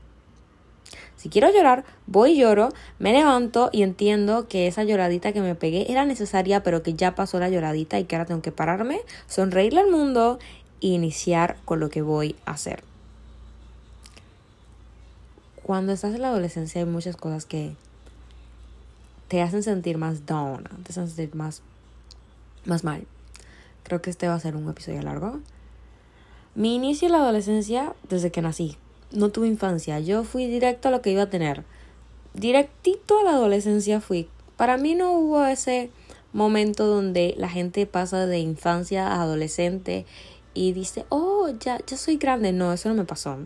si 1.18 1.30
quiero 1.30 1.50
llorar, 1.50 1.84
voy 2.06 2.32
y 2.32 2.38
lloro, 2.38 2.68
me 3.00 3.12
levanto 3.12 3.70
y 3.72 3.82
entiendo 3.82 4.46
que 4.46 4.68
esa 4.68 4.84
lloradita 4.84 5.32
que 5.32 5.40
me 5.40 5.56
pegué 5.56 5.90
era 5.90 6.04
necesaria, 6.04 6.62
pero 6.62 6.84
que 6.84 6.94
ya 6.94 7.16
pasó 7.16 7.40
la 7.40 7.48
lloradita 7.48 7.98
y 7.98 8.04
que 8.04 8.14
ahora 8.14 8.26
tengo 8.26 8.40
que 8.40 8.52
pararme, 8.52 9.00
sonreírle 9.26 9.80
al 9.80 9.90
mundo 9.90 10.38
e 10.80 10.86
iniciar 10.86 11.56
con 11.64 11.80
lo 11.80 11.90
que 11.90 12.02
voy 12.02 12.36
a 12.46 12.52
hacer. 12.52 12.84
Cuando 15.64 15.92
estás 15.92 16.14
en 16.14 16.22
la 16.22 16.28
adolescencia 16.28 16.80
hay 16.80 16.86
muchas 16.86 17.16
cosas 17.16 17.46
que 17.46 17.74
te 19.28 19.42
hacen 19.42 19.62
sentir 19.62 19.98
más 19.98 20.26
down, 20.26 20.64
te 20.82 20.90
hacen 20.90 21.06
sentir 21.08 21.34
más, 21.34 21.62
más 22.64 22.82
mal. 22.84 23.06
Creo 23.82 24.02
que 24.02 24.10
este 24.10 24.28
va 24.28 24.34
a 24.34 24.40
ser 24.40 24.56
un 24.56 24.68
episodio 24.68 25.02
largo. 25.02 25.40
Mi 26.54 26.74
inicio 26.74 27.06
en 27.06 27.12
la 27.12 27.18
adolescencia 27.18 27.94
desde 28.08 28.30
que 28.30 28.42
nací 28.42 28.76
no 29.12 29.30
tuve 29.30 29.46
infancia. 29.46 30.00
Yo 30.00 30.24
fui 30.24 30.46
directo 30.46 30.88
a 30.88 30.90
lo 30.90 31.02
que 31.02 31.10
iba 31.10 31.22
a 31.22 31.30
tener. 31.30 31.64
Directito 32.34 33.18
a 33.20 33.24
la 33.24 33.30
adolescencia 33.30 34.00
fui. 34.00 34.28
Para 34.56 34.76
mí 34.76 34.94
no 34.94 35.12
hubo 35.12 35.44
ese 35.44 35.90
momento 36.32 36.86
donde 36.86 37.34
la 37.38 37.48
gente 37.48 37.86
pasa 37.86 38.26
de 38.26 38.38
infancia 38.38 39.08
a 39.08 39.22
adolescente 39.22 40.04
y 40.54 40.72
dice, 40.72 41.06
oh, 41.08 41.48
ya, 41.60 41.78
ya 41.86 41.96
soy 41.96 42.16
grande. 42.16 42.52
No, 42.52 42.72
eso 42.72 42.88
no 42.88 42.94
me 42.94 43.04
pasó. 43.04 43.38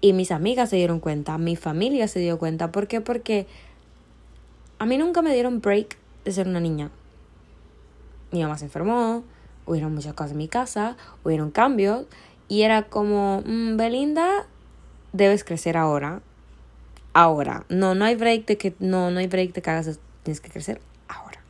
Y 0.00 0.12
mis 0.12 0.30
amigas 0.30 0.70
se 0.70 0.76
dieron 0.76 1.00
cuenta, 1.00 1.38
mi 1.38 1.56
familia 1.56 2.08
se 2.08 2.20
dio 2.20 2.38
cuenta. 2.38 2.70
¿Por 2.70 2.86
qué? 2.86 3.00
Porque 3.00 3.46
a 4.84 4.86
mí 4.86 4.98
nunca 4.98 5.22
me 5.22 5.32
dieron 5.32 5.62
break 5.62 5.96
de 6.26 6.32
ser 6.32 6.46
una 6.46 6.60
niña. 6.60 6.90
Mi 8.32 8.42
mamá 8.42 8.58
se 8.58 8.66
enfermó, 8.66 9.24
hubieron 9.64 9.94
muchas 9.94 10.12
cosas 10.12 10.32
en 10.32 10.36
mi 10.36 10.46
casa, 10.46 10.98
hubieron 11.24 11.50
cambios 11.50 12.04
y 12.48 12.64
era 12.64 12.82
como, 12.82 13.42
mm, 13.46 13.78
Belinda, 13.78 14.46
debes 15.14 15.42
crecer 15.42 15.78
ahora. 15.78 16.20
Ahora. 17.14 17.64
No, 17.70 17.94
no 17.94 18.04
hay 18.04 18.14
break 18.14 18.44
de 18.44 18.58
que, 18.58 18.74
no, 18.78 19.10
no 19.10 19.20
hay 19.20 19.26
break 19.26 19.54
de 19.54 19.62
que 19.62 19.70
hagas, 19.70 19.98
tienes 20.22 20.42
que 20.42 20.50
crecer 20.50 20.82
ahora. 21.08 21.40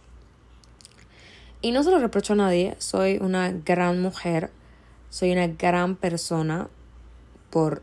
Y 1.60 1.72
no 1.72 1.82
se 1.82 1.90
lo 1.90 1.98
reprocho 1.98 2.34
a 2.34 2.36
nadie, 2.36 2.76
soy 2.78 3.18
una 3.20 3.50
gran 3.50 4.00
mujer, 4.00 4.52
soy 5.10 5.32
una 5.32 5.48
gran 5.48 5.96
persona 5.96 6.68
por 7.50 7.82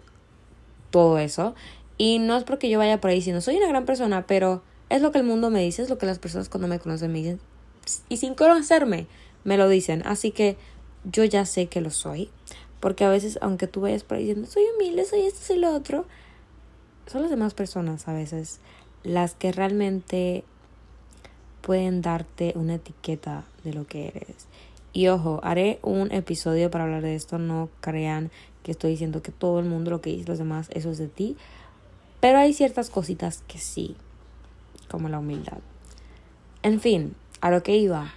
todo 0.91 1.17
eso. 1.17 1.55
Y 1.97 2.19
no 2.19 2.37
es 2.37 2.45
porque 2.45 2.69
yo 2.69 2.79
vaya 2.79 3.01
por 3.01 3.09
ahí 3.09 3.17
diciendo, 3.17 3.41
soy 3.41 3.57
una 3.57 3.67
gran 3.67 3.83
persona, 3.83 4.25
pero 4.25 4.63
es 4.91 5.01
lo 5.01 5.11
que 5.11 5.19
el 5.19 5.23
mundo 5.23 5.49
me 5.49 5.61
dice, 5.61 5.81
es 5.81 5.89
lo 5.89 5.97
que 5.97 6.05
las 6.05 6.19
personas 6.19 6.49
cuando 6.49 6.67
me 6.67 6.79
conocen 6.79 7.11
me 7.11 7.19
dicen. 7.19 7.39
Y 8.09 8.17
sin 8.17 8.35
conocerme, 8.35 9.07
me 9.43 9.57
lo 9.57 9.67
dicen. 9.69 10.03
Así 10.05 10.31
que 10.31 10.57
yo 11.03 11.23
ya 11.23 11.45
sé 11.45 11.67
que 11.67 11.81
lo 11.81 11.89
soy. 11.89 12.29
Porque 12.79 13.05
a 13.05 13.09
veces, 13.09 13.39
aunque 13.41 13.67
tú 13.67 13.81
vayas 13.81 14.03
por 14.03 14.17
ahí 14.17 14.25
diciendo, 14.25 14.49
soy 14.49 14.63
humilde, 14.75 15.05
soy 15.05 15.21
esto, 15.21 15.39
soy 15.41 15.59
lo 15.59 15.73
otro, 15.73 16.05
son 17.07 17.21
las 17.21 17.31
demás 17.31 17.53
personas 17.53 18.07
a 18.07 18.13
veces 18.13 18.59
las 19.03 19.33
que 19.33 19.51
realmente 19.51 20.43
pueden 21.61 22.01
darte 22.01 22.53
una 22.55 22.75
etiqueta 22.75 23.45
de 23.63 23.73
lo 23.73 23.85
que 23.85 24.07
eres. 24.09 24.47
Y 24.93 25.07
ojo, 25.07 25.39
haré 25.43 25.79
un 25.83 26.11
episodio 26.11 26.69
para 26.69 26.83
hablar 26.83 27.01
de 27.01 27.15
esto. 27.15 27.37
No 27.37 27.69
crean 27.79 28.31
que 28.63 28.71
estoy 28.71 28.91
diciendo 28.91 29.21
que 29.21 29.31
todo 29.31 29.59
el 29.59 29.65
mundo 29.65 29.91
lo 29.91 30.01
que 30.01 30.09
dice 30.09 30.27
los 30.27 30.37
demás, 30.37 30.69
eso 30.71 30.91
es 30.91 30.97
de 30.97 31.07
ti. 31.07 31.37
Pero 32.19 32.39
hay 32.39 32.53
ciertas 32.53 32.89
cositas 32.89 33.43
que 33.47 33.57
sí, 33.57 33.95
como 34.91 35.07
la 35.07 35.19
humildad. 35.19 35.59
En 36.63 36.79
fin, 36.79 37.15
a 37.39 37.49
lo 37.49 37.63
que 37.63 37.77
iba. 37.77 38.13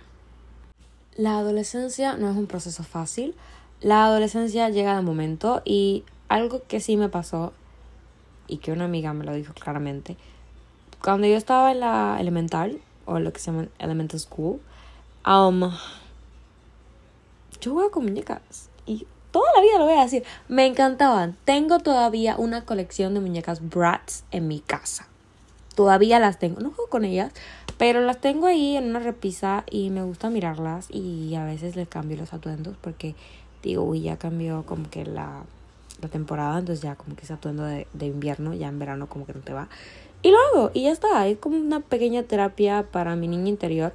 La 1.16 1.38
adolescencia 1.38 2.16
no 2.16 2.28
es 2.28 2.37
un 2.37 2.47
proceso 2.47 2.83
fácil. 2.83 3.35
La 3.81 4.04
adolescencia 4.04 4.69
llega 4.69 4.97
de 4.97 5.02
momento 5.02 5.62
y 5.64 6.04
algo 6.28 6.62
que 6.66 6.81
sí 6.81 6.97
me 6.97 7.09
pasó 7.09 7.52
y 8.49 8.59
que 8.59 8.73
una 8.73 8.85
amiga 8.85 9.12
me 9.12 9.25
lo 9.25 9.33
dijo 9.33 9.54
claramente, 9.54 10.16
cuando 11.02 11.26
yo 11.26 11.37
estaba 11.37 11.71
en 11.73 11.81
la 11.81 12.16
elemental 12.19 12.81
o 13.07 13.19
lo 13.19 13.33
que 13.33 13.38
se 13.38 13.52
llama 13.52 13.69
elemental 13.78 14.19
school, 14.19 14.61
um, 15.26 15.71
yo 17.61 17.71
jugaba 17.71 17.90
con 17.90 18.04
muñecas 18.04 18.71
y 18.87 19.07
toda 19.31 19.47
la 19.54 19.62
vida 19.62 19.78
lo 19.78 19.85
voy 19.85 19.99
a 19.99 20.02
decir, 20.02 20.25
me 20.49 20.66
encantaban. 20.66 21.37
Tengo 21.45 21.78
todavía 21.78 22.37
una 22.37 22.64
colección 22.64 23.14
de 23.14 23.21
muñecas 23.21 23.69
Bratz 23.69 24.25
en 24.31 24.49
mi 24.49 24.61
casa. 24.61 25.09
Todavía 25.75 26.21
las 26.21 26.38
tengo, 26.38 26.61
no 26.61 26.71
juego 26.71 26.88
con 26.88 27.04
ellas, 27.04 27.33
pero 27.78 28.00
las 28.00 28.21
tengo 28.21 28.47
ahí 28.47 28.76
en 28.76 28.85
una 28.85 29.00
repisa 29.00 29.64
y 29.71 29.90
me 29.90 30.02
gusta 30.02 30.31
mirarlas 30.31 30.88
y 30.90 31.35
a 31.35 31.45
veces 31.45 31.76
les 31.76 31.88
cambio 31.88 32.16
los 32.16 32.33
atuendos 32.33 32.76
porque 32.81 33.14
digo, 33.62 33.83
uy, 33.83 34.02
ya 34.02 34.16
cambió 34.16 34.64
como 34.64 34.88
que 34.90 35.04
la, 35.04 35.43
la 36.00 36.09
temporada, 36.09 36.59
entonces 36.59 36.83
ya 36.83 36.95
como 36.95 37.16
que 37.16 37.23
ese 37.25 37.33
atuendo 37.33 37.64
de, 37.64 37.87
de 37.93 38.07
invierno, 38.07 38.54
ya 38.54 38.69
en 38.69 38.78
verano 38.78 39.09
como 39.09 39.26
que 39.26 39.33
no 39.33 39.40
te 39.40 39.52
va. 39.52 39.69
Y 40.23 40.31
lo 40.31 40.38
hago, 40.38 40.71
y 40.73 40.85
ya 40.85 40.93
está, 40.93 41.26
es 41.26 41.38
como 41.38 41.57
una 41.57 41.81
pequeña 41.81 42.23
terapia 42.23 42.87
para 42.90 43.16
mi 43.16 43.28
niña 43.28 43.49
interior. 43.49 43.93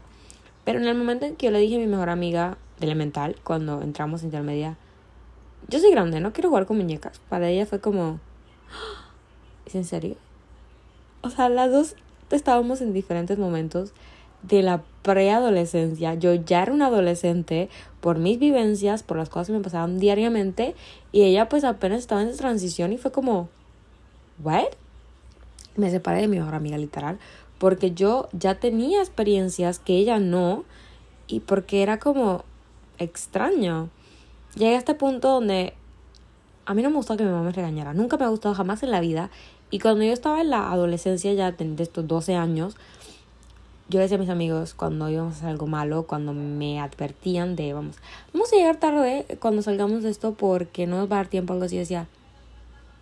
Pero 0.63 0.79
en 0.79 0.85
el 0.85 0.95
momento 0.95 1.25
en 1.25 1.35
que 1.35 1.47
yo 1.47 1.51
le 1.51 1.59
dije 1.59 1.77
a 1.77 1.79
mi 1.79 1.87
mejor 1.87 2.09
amiga 2.09 2.57
de 2.79 2.85
elemental, 2.85 3.35
cuando 3.43 3.81
entramos 3.81 4.21
en 4.21 4.27
intermedia, 4.27 4.77
yo 5.67 5.79
soy 5.79 5.91
grande, 5.91 6.19
no 6.19 6.33
quiero 6.33 6.49
jugar 6.49 6.65
con 6.65 6.77
muñecas. 6.77 7.19
Para 7.29 7.49
ella 7.49 7.65
fue 7.65 7.79
como, 7.79 8.19
¿es 9.65 9.75
en 9.75 9.85
serio? 9.85 10.17
O 11.21 11.29
sea, 11.29 11.49
las 11.49 11.71
dos 11.71 11.95
estábamos 12.31 12.81
en 12.81 12.93
diferentes 12.93 13.37
momentos 13.37 13.93
de 14.43 14.63
la 14.63 14.83
preadolescencia. 15.01 16.13
Yo 16.13 16.33
ya 16.33 16.63
era 16.63 16.73
una 16.73 16.87
adolescente 16.87 17.69
por 17.99 18.17
mis 18.19 18.39
vivencias, 18.39 19.03
por 19.03 19.17
las 19.17 19.29
cosas 19.29 19.47
que 19.47 19.53
me 19.53 19.59
pasaban 19.59 19.99
diariamente. 19.99 20.75
Y 21.11 21.23
ella 21.23 21.49
pues 21.49 21.63
apenas 21.63 21.99
estaba 21.99 22.21
en 22.21 22.29
esa 22.29 22.39
transición 22.39 22.93
y 22.93 22.97
fue 22.97 23.11
como, 23.11 23.49
¿what? 24.43 24.67
Me 25.75 25.89
separé 25.89 26.21
de 26.21 26.27
mi 26.27 26.37
mejor 26.37 26.55
amiga 26.55 26.77
literal. 26.77 27.19
Porque 27.57 27.91
yo 27.91 28.29
ya 28.31 28.55
tenía 28.59 28.99
experiencias 28.99 29.79
que 29.79 29.97
ella 29.97 30.19
no. 30.19 30.63
Y 31.27 31.41
porque 31.41 31.83
era 31.83 31.99
como 31.99 32.43
extraño. 32.97 33.89
Llegué 34.55 34.75
a 34.75 34.79
este 34.79 34.95
punto 34.95 35.29
donde 35.29 35.73
a 36.65 36.73
mí 36.73 36.81
no 36.81 36.89
me 36.89 36.95
gustaba 36.95 37.17
que 37.17 37.23
mi 37.23 37.31
mamá 37.31 37.43
me 37.43 37.51
regañara. 37.51 37.93
Nunca 37.93 38.17
me 38.17 38.25
ha 38.25 38.29
gustado 38.29 38.55
jamás 38.55 38.83
en 38.83 38.91
la 38.91 38.99
vida. 38.99 39.29
Y 39.71 39.79
cuando 39.79 40.03
yo 40.03 40.13
estaba 40.13 40.41
en 40.41 40.49
la 40.49 40.71
adolescencia 40.71 41.33
ya 41.33 41.51
de 41.51 41.83
estos 41.83 42.07
12 42.07 42.35
años, 42.35 42.75
yo 43.89 43.99
decía 43.99 44.17
a 44.17 44.19
mis 44.19 44.29
amigos 44.29 44.73
cuando 44.73 45.09
íbamos 45.09 45.33
a 45.33 45.37
hacer 45.37 45.49
algo 45.49 45.67
malo, 45.67 46.03
cuando 46.03 46.33
me 46.33 46.79
advertían 46.79 47.55
de 47.55 47.73
vamos, 47.73 47.95
vamos 48.33 48.53
a 48.53 48.55
llegar 48.55 48.77
tarde 48.77 49.25
cuando 49.39 49.61
salgamos 49.63 50.03
de 50.03 50.11
esto 50.11 50.33
porque 50.33 50.85
no 50.85 50.97
nos 50.97 51.11
va 51.11 51.15
a 51.15 51.19
dar 51.19 51.27
tiempo 51.27 51.53
algo 51.53 51.65
así, 51.65 51.77
decía, 51.77 52.07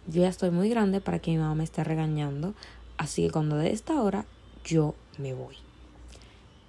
yo 0.07 0.21
ya 0.21 0.29
estoy 0.29 0.49
muy 0.49 0.69
grande 0.69 1.01
para 1.01 1.19
que 1.19 1.31
mi 1.31 1.37
mamá 1.37 1.55
me 1.55 1.65
esté 1.65 1.83
regañando, 1.83 2.53
así 2.97 3.25
que 3.25 3.31
cuando 3.31 3.57
de 3.57 3.71
esta 3.71 4.01
hora 4.01 4.25
yo 4.63 4.95
me 5.17 5.33
voy. 5.33 5.55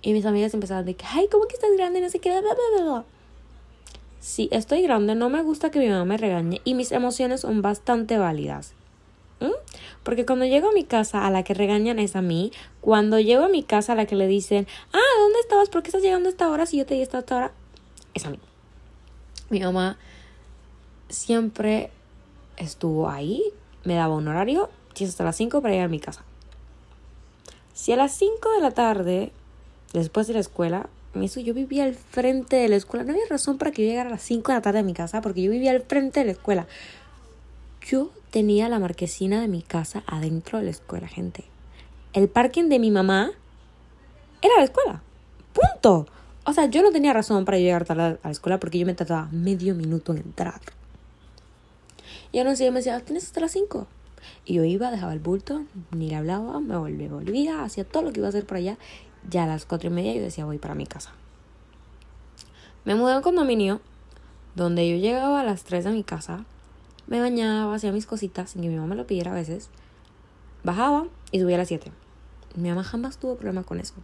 Y 0.03 0.13
mis 0.13 0.27
amigas 0.27 0.55
empezaban 0.55 0.85
de 0.85 0.95
que, 0.95 1.05
ay, 1.07 1.29
¿cómo 1.31 1.47
que 1.47 1.55
estás 1.55 1.71
grande? 1.77 2.01
No 2.01 2.09
sé 2.09 2.19
qué, 2.19 2.31
bla, 2.41 3.05
Sí, 4.21 4.49
estoy 4.51 4.83
grande, 4.83 5.15
no 5.15 5.29
me 5.31 5.43
gusta 5.43 5.71
que 5.71 5.79
mi 5.79 5.89
mamá 5.89 6.05
me 6.05 6.17
regañe 6.17 6.61
y 6.65 6.75
mis 6.75 6.91
emociones 6.91 7.43
son 7.43 7.63
bastante 7.63 8.19
válidas. 8.19 8.75
¿Mm? 9.41 9.53
Porque 10.03 10.27
cuando 10.27 10.45
llego 10.45 10.71
a 10.71 10.73
mi 10.73 10.85
casa, 10.85 11.27
a 11.27 11.31
la 11.31 11.43
que 11.43 11.55
regañan 11.55 11.99
es 11.99 12.17
a 12.17 12.23
mí. 12.23 12.53
Cuando 12.81 13.21
llego 13.21 13.45
a 13.45 13.49
mi 13.49 13.63
casa, 13.63 13.93
a 13.93 13.97
la 13.97 14.07
que 14.07 14.17
le 14.17 14.27
dicen, 14.27 14.67
ah, 14.93 15.21
¿dónde 15.21 15.39
estabas? 15.41 15.69
¿Por 15.69 15.83
qué 15.83 15.89
estás 15.89 16.03
llegando 16.03 16.29
a 16.29 16.31
esta 16.31 16.49
hora 16.49 16.67
si 16.67 16.79
yo 16.79 16.87
te 16.87 16.95
di 16.95 17.03
esta 17.03 17.19
hora? 17.19 17.53
Es 18.15 18.25
a 18.27 18.31
mí. 18.31 18.39
Mi 19.51 19.61
mamá 19.61 19.99
siempre 21.09 21.91
estuvo 22.57 23.09
ahí, 23.09 23.43
me 23.85 23.95
daba 23.95 24.15
un 24.15 24.29
horario, 24.29 24.71
si 24.95 25.05
es 25.05 25.11
hasta 25.11 25.25
las 25.25 25.37
5 25.37 25.63
para 25.63 25.73
llegar 25.73 25.87
a 25.87 25.91
mi 25.91 26.01
casa. 26.01 26.25
Si 27.73 27.93
a 27.93 27.97
las 27.97 28.13
5 28.13 28.51
de 28.57 28.61
la 28.61 28.73
tarde, 28.73 29.33
después 29.93 30.27
de 30.27 30.35
la 30.35 30.41
escuela, 30.41 30.89
eso 31.15 31.41
yo 31.41 31.55
vivía 31.55 31.85
al 31.85 31.95
frente 31.95 32.57
de 32.57 32.69
la 32.69 32.77
escuela. 32.77 33.05
No 33.05 33.13
había 33.13 33.25
razón 33.29 33.59
para 33.59 33.71
que 33.71 33.83
yo 33.83 33.89
llegara 33.89 34.09
a 34.09 34.13
las 34.13 34.23
5 34.23 34.53
de 34.53 34.59
la 34.59 34.63
tarde 34.63 34.81
a 34.81 34.83
mi 34.83 34.95
casa, 34.95 35.21
porque 35.21 35.43
yo 35.43 35.51
vivía 35.51 35.71
al 35.71 35.83
frente 35.83 36.21
de 36.21 36.27
la 36.27 36.33
escuela. 36.33 36.67
Yo 37.89 38.11
tenía 38.31 38.69
la 38.69 38.79
marquesina 38.79 39.41
de 39.41 39.49
mi 39.49 39.63
casa 39.63 40.05
adentro 40.07 40.59
de 40.59 40.65
la 40.65 40.71
escuela, 40.71 41.09
gente. 41.09 41.45
El 42.13 42.29
parking 42.29 42.69
de 42.69 42.79
mi 42.79 42.91
mamá 42.91 43.31
era 44.43 44.55
la 44.59 44.65
escuela. 44.65 45.01
Punto. 45.55 46.07
O 46.45 46.53
sea, 46.53 46.67
yo 46.67 46.83
no 46.83 46.91
tenía 46.91 47.15
razón 47.15 47.47
para 47.47 47.57
llegar 47.57 47.87
tarde 47.87 48.03
a 48.03 48.19
la 48.23 48.31
escuela 48.31 48.61
porque 48.61 48.79
yo 48.79 48.85
me 48.85 48.93
tardaba 48.93 49.31
medio 49.33 49.75
minuto 49.75 50.13
en 50.13 50.19
entrar. 50.19 50.61
Y 52.31 52.41
aún 52.41 52.49
así 52.49 52.69
me 52.69 52.77
decía, 52.77 53.01
tienes 53.01 53.25
hasta 53.25 53.41
las 53.41 53.53
5. 53.53 53.87
Y 54.45 54.55
yo 54.55 54.65
iba, 54.65 54.91
dejaba 54.91 55.15
el 55.15 55.21
bulto, 55.21 55.65
ni 55.91 56.11
le 56.11 56.17
hablaba, 56.17 56.61
me 56.61 56.77
volvía, 56.77 57.09
volvía, 57.09 57.65
hacía 57.65 57.85
todo 57.85 58.03
lo 58.03 58.13
que 58.13 58.21
iba 58.21 58.27
a 58.27 58.29
hacer 58.29 58.45
por 58.45 58.59
allá. 58.59 58.77
Ya 59.31 59.45
a 59.45 59.47
las 59.47 59.65
cuatro 59.65 59.89
y 59.89 59.95
media 59.95 60.13
yo 60.13 60.21
decía, 60.21 60.45
voy 60.45 60.59
para 60.59 60.75
mi 60.75 60.87
casa. 60.87 61.13
Me 62.85 62.95
mudé 62.95 63.15
a 63.15 63.17
un 63.17 63.23
condominio 63.23 63.81
donde 64.57 64.87
yo 64.91 64.97
llegaba 64.97 65.41
a 65.41 65.45
las 65.45 65.65
3 65.65 65.85
de 65.85 65.91
mi 65.93 66.05
casa 66.05 66.45
me 67.09 67.21
bañaba, 67.21 67.75
hacía 67.75 67.91
mis 67.91 68.07
cositas 68.07 68.51
sin 68.51 68.63
que 68.63 68.69
mi 68.69 68.77
mamá 68.77 68.89
me 68.89 68.97
lo 68.97 69.07
pidiera 69.07 69.33
a 69.33 69.35
veces. 69.35 69.71
Bajaba 70.63 71.07
y 71.33 71.41
subía 71.41 71.57
a 71.57 71.59
las 71.59 71.69
7. 71.69 71.91
Mi 72.55 72.69
mamá 72.69 72.85
jamás 72.85 73.19
tuvo 73.19 73.37
problema 73.37 73.63
con 73.63 73.81
eso. 73.81 73.95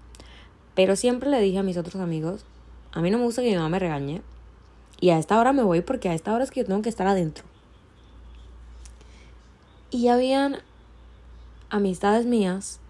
Pero 0.74 0.96
siempre 0.96 1.28
le 1.28 1.40
dije 1.40 1.58
a 1.58 1.62
mis 1.62 1.76
otros 1.76 1.96
amigos, 1.96 2.44
a 2.92 3.00
mí 3.00 3.10
no 3.10 3.18
me 3.18 3.24
gusta 3.24 3.42
que 3.42 3.50
mi 3.50 3.56
mamá 3.56 3.68
me 3.68 3.78
regañe. 3.78 4.22
Y 5.00 5.10
a 5.10 5.18
esta 5.18 5.38
hora 5.38 5.52
me 5.52 5.62
voy 5.62 5.82
porque 5.82 6.08
a 6.08 6.14
esta 6.14 6.32
hora 6.32 6.44
es 6.44 6.50
que 6.50 6.60
yo 6.60 6.66
tengo 6.66 6.80
que 6.80 6.88
estar 6.88 7.06
adentro. 7.06 7.44
Y 9.90 10.08
habían 10.08 10.58
amistades 11.68 12.24
mías 12.24 12.80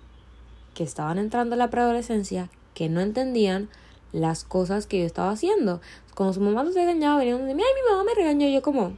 que 0.74 0.84
estaban 0.84 1.18
entrando 1.18 1.54
a 1.54 1.58
la 1.58 1.70
preadolescencia 1.70 2.50
que 2.74 2.88
no 2.88 3.00
entendían 3.00 3.68
las 4.12 4.44
cosas 4.44 4.86
que 4.86 5.00
yo 5.00 5.06
estaba 5.06 5.30
haciendo. 5.30 5.80
Cuando 6.14 6.34
su 6.34 6.40
mamá 6.40 6.62
los 6.62 6.74
regañaba, 6.74 7.18
venían 7.18 7.46
de 7.46 7.54
mí, 7.54 7.62
ay, 7.62 7.82
mi 7.82 7.90
mamá 7.90 8.04
me 8.04 8.14
regañó. 8.14 8.46
Y 8.46 8.54
yo 8.54 8.62
como, 8.62 8.96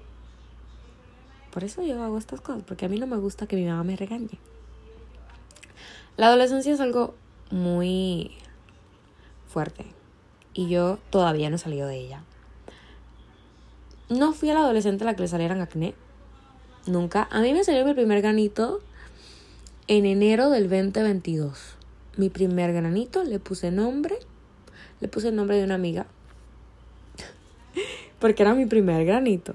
por 1.56 1.64
eso 1.64 1.82
yo 1.82 2.02
hago 2.02 2.18
estas 2.18 2.42
cosas, 2.42 2.62
porque 2.64 2.84
a 2.84 2.88
mí 2.90 2.98
no 2.98 3.06
me 3.06 3.16
gusta 3.16 3.46
que 3.46 3.56
mi 3.56 3.64
mamá 3.64 3.82
me 3.82 3.96
regañe. 3.96 4.38
La 6.18 6.26
adolescencia 6.26 6.74
es 6.74 6.80
algo 6.80 7.14
muy 7.50 8.32
fuerte 9.48 9.86
y 10.52 10.68
yo 10.68 10.98
todavía 11.08 11.48
no 11.48 11.56
he 11.56 11.58
salido 11.58 11.88
de 11.88 11.96
ella. 11.96 12.24
No 14.10 14.34
fui 14.34 14.50
a 14.50 14.52
la 14.52 14.60
adolescente 14.60 15.04
a 15.04 15.06
la 15.06 15.16
que 15.16 15.22
le 15.22 15.28
salieran 15.28 15.62
acné. 15.62 15.94
Nunca. 16.86 17.26
A 17.30 17.40
mí 17.40 17.54
me 17.54 17.64
salió 17.64 17.86
mi 17.86 17.94
primer 17.94 18.20
granito 18.20 18.82
en 19.86 20.04
enero 20.04 20.50
del 20.50 20.68
2022. 20.68 21.76
Mi 22.18 22.28
primer 22.28 22.74
granito, 22.74 23.24
le 23.24 23.38
puse 23.38 23.70
nombre. 23.70 24.18
Le 25.00 25.08
puse 25.08 25.28
el 25.28 25.36
nombre 25.36 25.56
de 25.56 25.64
una 25.64 25.76
amiga. 25.76 26.04
Porque 28.18 28.42
era 28.42 28.52
mi 28.52 28.66
primer 28.66 29.06
granito. 29.06 29.54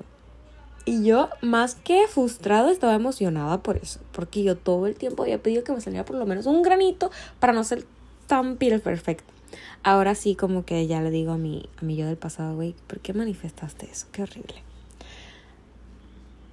Y 0.85 1.03
yo, 1.03 1.29
más 1.41 1.75
que 1.75 2.07
frustrada, 2.07 2.71
estaba 2.71 2.95
emocionada 2.95 3.61
por 3.61 3.77
eso. 3.77 3.99
Porque 4.11 4.43
yo 4.43 4.57
todo 4.57 4.87
el 4.87 4.95
tiempo 4.95 5.23
había 5.23 5.41
pedido 5.41 5.63
que 5.63 5.73
me 5.73 5.81
saliera 5.81 6.05
por 6.05 6.15
lo 6.15 6.25
menos 6.25 6.47
un 6.47 6.63
granito 6.63 7.11
para 7.39 7.53
no 7.53 7.63
ser 7.63 7.85
tan 8.27 8.57
piel 8.57 8.81
perfecta. 8.81 9.31
Ahora 9.83 10.15
sí, 10.15 10.35
como 10.35 10.65
que 10.65 10.87
ya 10.87 11.01
le 11.01 11.11
digo 11.11 11.33
a 11.33 11.37
mi, 11.37 11.69
a 11.79 11.85
mi 11.85 11.95
yo 11.95 12.05
del 12.07 12.17
pasado, 12.17 12.55
güey, 12.55 12.75
¿por 12.87 12.99
qué 12.99 13.13
manifestaste 13.13 13.89
eso? 13.91 14.07
Qué 14.11 14.23
horrible. 14.23 14.55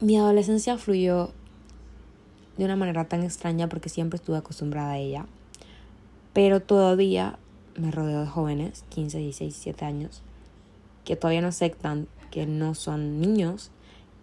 Mi 0.00 0.16
adolescencia 0.18 0.76
fluyó 0.78 1.30
de 2.56 2.64
una 2.64 2.76
manera 2.76 3.06
tan 3.06 3.22
extraña 3.22 3.68
porque 3.68 3.88
siempre 3.88 4.16
estuve 4.16 4.36
acostumbrada 4.36 4.92
a 4.92 4.98
ella. 4.98 5.26
Pero 6.34 6.60
todavía 6.60 7.38
me 7.76 7.90
rodeo 7.90 8.20
de 8.20 8.26
jóvenes, 8.26 8.84
15, 8.90 9.18
16, 9.18 9.54
17 9.54 9.84
años, 9.84 10.22
que 11.04 11.16
todavía 11.16 11.40
no 11.40 11.48
aceptan 11.48 12.08
que 12.30 12.46
no 12.46 12.74
son 12.74 13.20
niños 13.20 13.70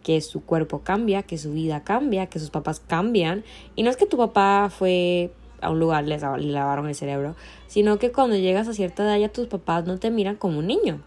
que 0.05 0.21
su 0.21 0.45
cuerpo 0.45 0.81
cambia, 0.83 1.23
que 1.23 1.39
su 1.39 1.51
vida 1.51 1.83
cambia, 1.83 2.27
que 2.27 2.37
sus 2.37 2.51
papás 2.51 2.79
cambian. 2.79 3.43
Y 3.75 3.81
no 3.81 3.89
es 3.89 3.97
que 3.97 4.05
tu 4.05 4.17
papá 4.17 4.69
fue 4.69 5.31
a 5.61 5.71
un 5.71 5.79
lugar, 5.79 6.03
le 6.03 6.19
lavaron 6.19 6.87
el 6.87 6.93
cerebro, 6.93 7.35
sino 7.65 7.97
que 7.97 8.11
cuando 8.11 8.35
llegas 8.35 8.67
a 8.67 8.73
cierta 8.75 9.01
edad 9.01 9.17
ya 9.17 9.29
tus 9.29 9.47
papás 9.47 9.87
no 9.87 9.97
te 9.97 10.11
miran 10.11 10.35
como 10.35 10.59
un 10.59 10.67
niño 10.67 11.01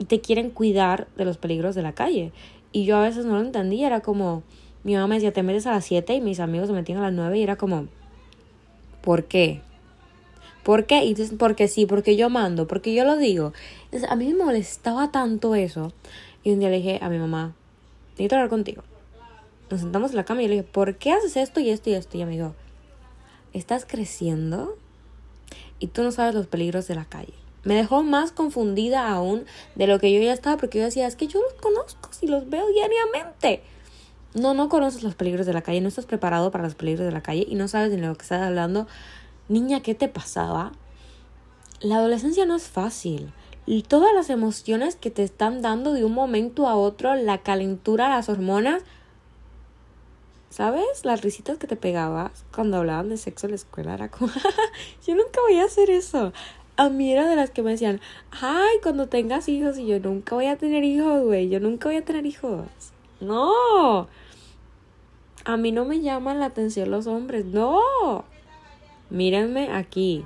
y 0.00 0.06
te 0.06 0.20
quieren 0.20 0.50
cuidar 0.50 1.06
de 1.16 1.24
los 1.24 1.38
peligros 1.38 1.76
de 1.76 1.82
la 1.82 1.92
calle. 1.92 2.32
Y 2.72 2.84
yo 2.84 2.96
a 2.96 3.02
veces 3.02 3.26
no 3.26 3.34
lo 3.34 3.42
entendía, 3.42 3.86
era 3.86 4.00
como, 4.00 4.42
mi 4.82 4.94
mamá 4.94 5.06
me 5.06 5.14
decía, 5.14 5.32
te 5.32 5.44
metes 5.44 5.68
a 5.68 5.70
las 5.70 5.84
7 5.84 6.12
y 6.16 6.20
mis 6.20 6.40
amigos 6.40 6.66
se 6.66 6.74
metían 6.74 6.98
a 6.98 7.02
las 7.02 7.12
9 7.12 7.38
y 7.38 7.44
era 7.44 7.54
como, 7.54 7.86
¿por 9.02 9.26
qué? 9.26 9.60
¿Por 10.64 10.86
qué? 10.86 11.04
Y 11.04 11.10
entonces, 11.10 11.36
porque 11.38 11.68
sí, 11.68 11.86
porque 11.86 12.16
yo 12.16 12.28
mando, 12.28 12.66
porque 12.66 12.92
yo 12.92 13.04
lo 13.04 13.16
digo. 13.16 13.52
Entonces, 13.84 14.10
a 14.10 14.16
mí 14.16 14.26
me 14.34 14.44
molestaba 14.44 15.12
tanto 15.12 15.54
eso. 15.54 15.92
Y 16.42 16.50
un 16.50 16.58
día 16.58 16.70
le 16.70 16.78
dije 16.78 16.98
a 17.00 17.08
mi 17.08 17.18
mamá, 17.18 17.54
necesito 18.16 18.36
hablar 18.36 18.50
contigo. 18.50 18.82
Nos 19.70 19.80
sentamos 19.80 20.10
en 20.10 20.16
la 20.16 20.24
cama 20.24 20.40
y 20.40 20.44
yo 20.44 20.48
le 20.48 20.54
dije, 20.56 20.68
¿por 20.68 20.96
qué 20.96 21.12
haces 21.12 21.36
esto 21.36 21.60
y 21.60 21.70
esto 21.70 21.90
y 21.90 21.94
esto? 21.94 22.16
Y 22.16 22.20
ella 22.20 22.26
me 22.26 22.36
dijo, 22.36 22.54
estás 23.52 23.84
creciendo 23.84 24.76
y 25.78 25.88
tú 25.88 26.02
no 26.02 26.12
sabes 26.12 26.34
los 26.34 26.46
peligros 26.46 26.88
de 26.88 26.94
la 26.94 27.04
calle. 27.04 27.34
Me 27.64 27.74
dejó 27.74 28.02
más 28.02 28.30
confundida 28.32 29.10
aún 29.10 29.44
de 29.74 29.86
lo 29.86 29.98
que 29.98 30.12
yo 30.12 30.20
ya 30.20 30.32
estaba, 30.32 30.56
porque 30.56 30.78
yo 30.78 30.84
decía, 30.84 31.06
es 31.06 31.16
que 31.16 31.26
yo 31.26 31.42
los 31.42 31.54
conozco 31.54 32.10
si 32.12 32.26
los 32.26 32.48
veo 32.48 32.66
diariamente. 32.68 33.62
No, 34.34 34.54
no 34.54 34.68
conoces 34.68 35.02
los 35.02 35.14
peligros 35.14 35.46
de 35.46 35.52
la 35.52 35.62
calle, 35.62 35.80
no 35.80 35.88
estás 35.88 36.06
preparado 36.06 36.50
para 36.50 36.64
los 36.64 36.74
peligros 36.74 37.04
de 37.04 37.12
la 37.12 37.22
calle 37.22 37.44
y 37.48 37.56
no 37.56 37.68
sabes 37.68 37.90
de 37.90 37.98
lo 37.98 38.14
que 38.14 38.22
estás 38.22 38.42
hablando. 38.42 38.86
Niña, 39.48 39.80
¿qué 39.80 39.94
te 39.94 40.08
pasaba? 40.08 40.72
La 41.80 41.96
adolescencia 41.96 42.46
no 42.46 42.54
es 42.54 42.68
fácil 42.68 43.32
todas 43.88 44.14
las 44.14 44.30
emociones 44.30 44.96
que 44.96 45.10
te 45.10 45.24
están 45.24 45.60
dando 45.60 45.92
de 45.92 46.04
un 46.04 46.12
momento 46.12 46.68
a 46.68 46.76
otro, 46.76 47.14
la 47.16 47.38
calentura, 47.38 48.08
las 48.08 48.28
hormonas. 48.28 48.82
¿Sabes? 50.50 51.04
Las 51.04 51.22
risitas 51.22 51.58
que 51.58 51.66
te 51.66 51.76
pegabas 51.76 52.44
cuando 52.54 52.78
hablaban 52.78 53.08
de 53.08 53.16
sexo 53.16 53.46
en 53.46 53.50
la 53.50 53.56
escuela 53.56 53.94
era 53.94 54.08
como, 54.08 54.32
yo 55.06 55.14
nunca 55.14 55.40
voy 55.42 55.58
a 55.58 55.64
hacer 55.64 55.90
eso. 55.90 56.32
A 56.78 56.88
mí 56.88 57.12
era 57.12 57.28
de 57.28 57.36
las 57.36 57.50
que 57.50 57.62
me 57.62 57.72
decían, 57.72 58.00
ay, 58.30 58.76
cuando 58.82 59.08
tengas 59.08 59.48
hijos, 59.48 59.78
y 59.78 59.86
yo 59.86 59.98
nunca 59.98 60.34
voy 60.34 60.46
a 60.46 60.56
tener 60.56 60.84
hijos, 60.84 61.24
güey, 61.24 61.48
yo 61.48 61.58
nunca 61.58 61.88
voy 61.88 61.96
a 61.96 62.04
tener 62.04 62.24
hijos. 62.24 62.66
No. 63.20 64.08
A 65.44 65.56
mí 65.56 65.72
no 65.72 65.84
me 65.84 66.00
llaman 66.00 66.38
la 66.38 66.46
atención 66.46 66.90
los 66.90 67.06
hombres, 67.06 67.44
no. 67.44 68.24
Mírenme 69.10 69.70
aquí. 69.72 70.24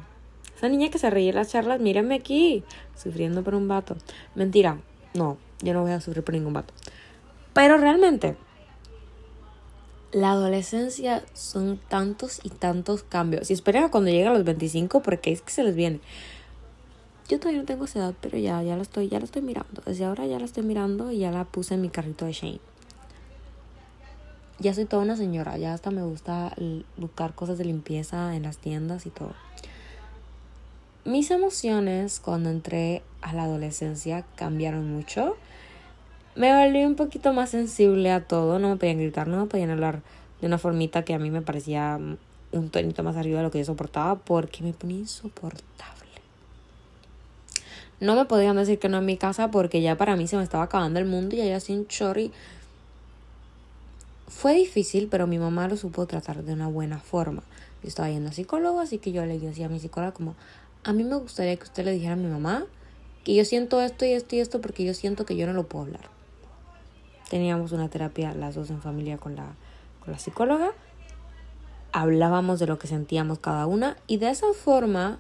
Esa 0.57 0.69
niña 0.69 0.91
que 0.91 0.99
se 0.99 1.09
reía 1.09 1.31
en 1.31 1.37
las 1.37 1.51
charlas, 1.51 1.81
mírenme 1.81 2.17
aquí, 2.17 2.65
sufriendo 3.01 3.43
por 3.43 3.55
un 3.55 3.69
vato. 3.69 3.97
Mentira, 4.35 4.79
no, 5.15 5.39
yo 5.63 5.75
no 5.75 5.83
voy 5.83 5.93
a 5.93 6.01
sufrir 6.01 6.25
por 6.25 6.35
ningún 6.35 6.53
vato. 6.53 6.73
Pero 7.53 7.77
realmente, 7.79 8.37
la 10.13 10.33
adolescencia 10.33 11.25
son 11.35 11.79
tantos 11.89 12.41
y 12.43 12.51
tantos 12.51 13.03
cambios. 13.03 13.51
Y 13.51 13.55
esperen 13.55 13.85
a 13.85 13.91
cuando 13.91 14.11
lleguen 14.11 14.29
a 14.29 14.35
los 14.35 14.45
25 14.45 15.03
porque 15.03 15.33
es 15.33 15.43
que 15.43 15.53
se 15.53 15.63
les 15.63 15.75
viene. 15.75 16.01
Yo 17.29 17.39
todavía 17.39 17.61
no 17.61 17.67
tengo 17.67 17.85
esa 17.85 18.01
edad, 18.01 18.15
pero 18.21 18.39
ya, 18.39 18.61
ya 18.63 18.77
la 18.77 18.83
estoy, 18.83 19.09
ya 19.09 19.19
la 19.19 19.25
estoy 19.25 19.43
mirando. 19.43 19.83
Desde 19.87 20.05
ahora 20.05 20.27
ya 20.27 20.39
la 20.39 20.45
estoy 20.45 20.65
mirando 20.65 21.13
y 21.13 21.19
ya 21.19 21.31
la 21.31 21.45
puse 21.45 21.75
en 21.75 21.83
mi 21.83 21.89
carrito 21.89 22.25
de 22.25 22.33
Shane. 22.33 22.61
Ya 24.59 24.75
soy 24.75 24.85
toda 24.85 25.05
una 25.05 25.17
señora, 25.17 25.57
ya 25.57 25.73
hasta 25.73 25.91
me 25.91 26.03
gusta 26.03 26.55
buscar 26.97 27.35
cosas 27.35 27.57
de 27.57 27.65
limpieza 27.65 28.35
en 28.37 28.43
las 28.43 28.59
tiendas 28.59 29.07
y 29.07 29.11
todo. 29.11 29.33
Mis 31.05 31.31
emociones 31.31 32.21
cuando 32.21 32.51
entré 32.51 33.03
a 33.23 33.33
la 33.33 33.45
adolescencia 33.45 34.25
cambiaron 34.37 34.91
mucho 34.93 35.37
me 36.35 36.57
volví 36.57 36.85
un 36.85 36.95
poquito 36.95 37.33
más 37.33 37.51
sensible 37.51 38.11
a 38.11 38.25
todo. 38.25 38.59
No 38.59 38.69
me 38.71 38.77
podían 38.77 38.99
gritar, 38.99 39.27
no 39.29 39.39
me 39.39 39.47
podían 39.47 39.71
hablar 39.71 40.03
de 40.41 40.47
una 40.47 40.59
formita 40.59 41.05
que 41.05 41.15
a 41.15 41.19
mí 41.19 41.31
me 41.31 41.43
parecía 41.43 41.99
un 42.53 42.71
tonito 42.71 43.03
más 43.03 43.17
arriba 43.17 43.39
de 43.39 43.45
lo 43.45 43.51
que 43.51 43.59
yo 43.59 43.65
soportaba 43.65 44.17
porque 44.17 44.63
me 44.63 44.73
ponía 44.73 44.99
insoportable. 44.99 46.09
No 48.01 48.17
me 48.17 48.25
podían 48.25 48.57
decir 48.57 48.79
que 48.79 48.89
no 48.89 48.99
en 48.99 49.07
mi 49.07 49.17
casa 49.17 49.51
porque 49.51 49.83
ya 49.83 49.97
para 49.97 50.17
mí 50.17 50.27
se 50.27 50.37
me 50.37 50.43
estaba 50.43 50.65
acabando 50.65 50.99
el 50.99 51.05
mundo 51.05 51.37
y 51.37 51.51
así 51.51 51.75
un 51.75 51.87
chorri. 51.87 52.33
Fue 54.29 54.55
difícil, 54.55 55.09
pero 55.11 55.27
mi 55.27 55.39
mamá 55.39 55.69
lo 55.69 55.77
supo 55.77 56.07
tratar 56.07 56.45
de 56.45 56.53
una 56.55 56.69
buena 56.69 57.01
forma. 57.01 57.43
Yo 57.83 57.89
estaba 57.89 58.09
yendo 58.09 58.31
a 58.31 58.33
psicólogo, 58.33 58.81
así 58.81 58.99
que 58.99 59.13
yo 59.13 59.27
le 59.27 59.39
decía 59.39 59.67
a 59.67 59.69
mi 59.69 59.81
psicóloga 59.81 60.13
como, 60.13 60.37
a 60.85 60.93
mí 60.93 61.05
me 61.05 61.17
gustaría 61.17 61.57
que 61.57 61.65
usted 61.65 61.85
le 61.85 61.93
dijera 61.93 62.15
a 62.15 62.17
mi 62.17 62.27
mamá 62.27 62.65
que 63.25 63.35
yo 63.35 63.45
siento 63.45 63.81
esto 63.81 64.05
y 64.07 64.13
esto 64.13 64.37
y 64.37 64.41
esto 64.41 64.61
porque 64.61 64.85
yo 64.85 64.95
siento 64.95 65.27
que 65.27 65.37
yo 65.37 65.47
no 65.47 65.53
lo 65.53 65.69
puedo 65.69 65.85
hablar. 65.85 66.09
Teníamos 67.29 67.73
una 67.73 67.89
terapia 67.89 68.35
las 68.35 68.55
dos 68.55 68.71
en 68.71 68.81
familia 68.81 69.19
con 69.19 69.37
la, 69.37 69.55
con 70.01 70.13
la 70.13 70.19
psicóloga. 70.19 70.73
Hablábamos 71.93 72.59
de 72.59 72.67
lo 72.67 72.79
que 72.79 72.87
sentíamos 72.87 73.39
cada 73.39 73.67
una 73.67 73.97
y 74.07 74.17
de 74.17 74.31
esa 74.31 74.53
forma 74.55 75.19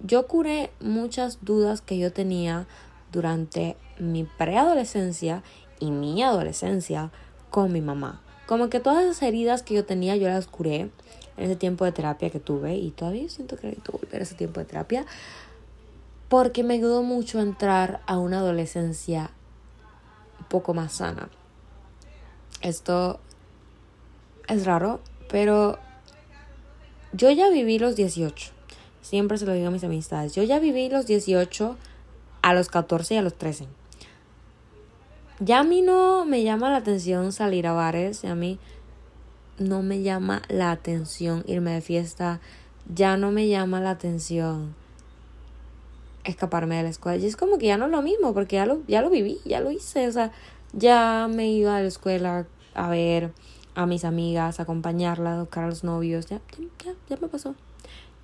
yo 0.00 0.26
curé 0.26 0.70
muchas 0.80 1.38
dudas 1.42 1.80
que 1.80 1.98
yo 1.98 2.12
tenía 2.12 2.66
durante 3.12 3.76
mi 3.98 4.24
preadolescencia 4.24 5.42
y 5.80 5.90
mi 5.90 6.22
adolescencia 6.22 7.10
con 7.50 7.72
mi 7.72 7.80
mamá. 7.80 8.20
Como 8.46 8.68
que 8.68 8.80
todas 8.80 9.04
esas 9.04 9.22
heridas 9.22 9.62
que 9.62 9.74
yo 9.74 9.84
tenía 9.84 10.16
yo 10.16 10.28
las 10.28 10.46
curé 10.46 10.90
en 11.38 11.44
ese 11.44 11.56
tiempo 11.56 11.84
de 11.84 11.92
terapia 11.92 12.30
que 12.30 12.40
tuve 12.40 12.74
y 12.74 12.90
todavía 12.90 13.28
siento 13.28 13.56
que 13.56 13.68
necesito 13.68 13.92
volver 13.92 14.20
a 14.20 14.24
ese 14.24 14.34
tiempo 14.34 14.60
de 14.60 14.66
terapia 14.66 15.06
porque 16.28 16.62
me 16.62 16.74
ayudó 16.74 17.02
mucho 17.02 17.38
a 17.38 17.42
entrar 17.42 18.00
a 18.06 18.18
una 18.18 18.38
adolescencia 18.38 19.30
un 20.38 20.46
poco 20.46 20.74
más 20.74 20.94
sana. 20.94 21.30
Esto 22.60 23.20
es 24.46 24.66
raro, 24.66 25.00
pero 25.30 25.78
yo 27.12 27.30
ya 27.30 27.48
viví 27.50 27.78
los 27.78 27.96
18. 27.96 28.50
Siempre 29.00 29.38
se 29.38 29.46
lo 29.46 29.54
digo 29.54 29.68
a 29.68 29.70
mis 29.70 29.84
amistades. 29.84 30.34
Yo 30.34 30.42
ya 30.42 30.58
viví 30.58 30.90
los 30.90 31.06
18 31.06 31.76
a 32.42 32.54
los 32.54 32.68
14 32.68 33.14
y 33.14 33.16
a 33.16 33.22
los 33.22 33.34
13. 33.34 33.66
Ya 35.40 35.60
a 35.60 35.64
mí 35.64 35.82
no 35.82 36.24
me 36.24 36.42
llama 36.42 36.70
la 36.70 36.78
atención 36.78 37.32
salir 37.32 37.66
a 37.66 37.72
bares. 37.72 38.22
Ya 38.22 38.32
a 38.32 38.34
mí 38.34 38.58
no 39.58 39.82
me 39.82 40.02
llama 40.02 40.42
la 40.48 40.70
atención 40.70 41.44
irme 41.46 41.72
de 41.72 41.80
fiesta. 41.80 42.40
Ya 42.92 43.16
no 43.16 43.30
me 43.30 43.48
llama 43.48 43.80
la 43.80 43.90
atención 43.90 44.74
escaparme 46.24 46.76
de 46.76 46.84
la 46.84 46.88
escuela. 46.88 47.18
Y 47.18 47.26
es 47.26 47.36
como 47.36 47.58
que 47.58 47.66
ya 47.66 47.76
no 47.76 47.86
es 47.86 47.90
lo 47.90 48.02
mismo, 48.02 48.34
porque 48.34 48.56
ya 48.56 48.66
lo, 48.66 48.80
ya 48.86 49.02
lo 49.02 49.10
viví, 49.10 49.38
ya 49.44 49.60
lo 49.60 49.70
hice. 49.70 50.08
O 50.08 50.12
sea, 50.12 50.32
ya 50.72 51.28
me 51.30 51.48
iba 51.50 51.76
a 51.76 51.80
la 51.80 51.88
escuela 51.88 52.46
a 52.74 52.88
ver 52.88 53.32
a 53.74 53.86
mis 53.86 54.04
amigas, 54.04 54.58
a 54.58 54.64
acompañarla, 54.64 55.36
a 55.36 55.40
buscar 55.40 55.64
a 55.64 55.68
los 55.68 55.84
novios, 55.84 56.26
ya, 56.26 56.40
ya, 56.84 56.92
ya 57.08 57.16
me 57.20 57.28
pasó. 57.28 57.54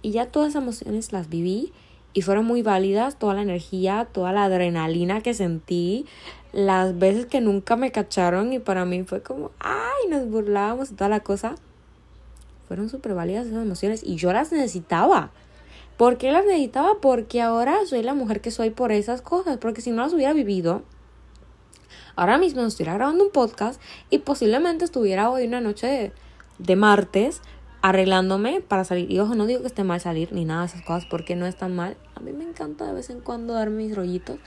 Y 0.03 0.11
ya 0.11 0.27
todas 0.27 0.51
esas 0.51 0.63
emociones 0.63 1.13
las 1.13 1.29
viví 1.29 1.73
y 2.15 2.23
fueron 2.23 2.47
muy 2.47 2.63
válidas, 2.63 3.19
toda 3.19 3.35
la 3.35 3.43
energía, 3.43 4.09
toda 4.11 4.33
la 4.33 4.45
adrenalina 4.45 5.21
que 5.21 5.35
sentí, 5.35 6.07
las 6.53 6.99
veces 6.99 7.27
que 7.27 7.41
nunca 7.43 7.77
me 7.77 7.93
cacharon 7.93 8.53
y 8.53 8.61
para 8.61 8.87
mí 8.87 9.05
fue 9.05 9.21
como, 9.21 9.51
ay, 9.59 10.09
nos 10.09 10.29
burlábamos 10.29 10.91
y 10.91 10.95
toda 10.95 11.11
la 11.11 11.21
cosa. 11.21 11.57
Fueron 12.69 12.89
súper 12.89 13.15
válidas 13.15 13.49
esas 13.49 13.63
emociones 13.63 14.03
y 14.03 14.17
yo 14.17 14.33
las 14.33 14.53
necesitaba. 14.53 15.33
¿Por 15.99 16.17
qué 16.17 16.33
las 16.33 16.47
necesitaba? 16.47 17.01
Porque 17.03 17.43
ahora 17.43 17.77
soy 17.87 18.03
la 18.03 18.15
mujer 18.15 18.41
que 18.41 18.51
soy 18.51 18.71
por 18.71 18.93
esas 18.93 19.21
cosas, 19.21 19.59
porque 19.59 19.83
si 19.83 19.91
no 19.91 20.03
las 20.03 20.15
hubiera 20.15 20.33
vivido, 20.33 20.83
Ahora 22.17 22.39
mismo 22.39 22.63
estuviera 22.63 22.95
grabando 22.95 23.25
un 23.25 23.33
podcast 23.33 23.81
y 24.09 24.19
posiblemente 24.19 24.85
estuviera 24.85 25.31
hoy 25.31 25.47
una 25.47 25.61
noche 25.61 26.13
de, 26.59 26.77
martes 26.77 27.41
arreglándome 27.85 28.63
para 28.63 28.83
salir. 28.83 29.13
Y 29.13 29.21
ojo, 29.21 29.35
no 29.35 29.45
digo 29.45 29.61
que 29.61 29.67
esté 29.67 29.85
mal 29.85 30.01
salir 30.01 30.33
ni 30.33 30.47
nada 30.47 30.63
de 30.63 30.69
esas 30.69 30.81
cosas 30.81 31.05
porque 31.05 31.37
no 31.37 31.45
es 31.45 31.55
tan 31.55 31.77
mal. 31.77 31.99
A 32.15 32.21
mí 32.21 32.33
me 32.33 32.43
encanta 32.43 32.87
de 32.87 32.95
vez 32.95 33.11
en 33.11 33.21
cuando 33.21 33.53
dar 33.53 33.69
mis 33.69 33.95
rollitos. 33.95 34.39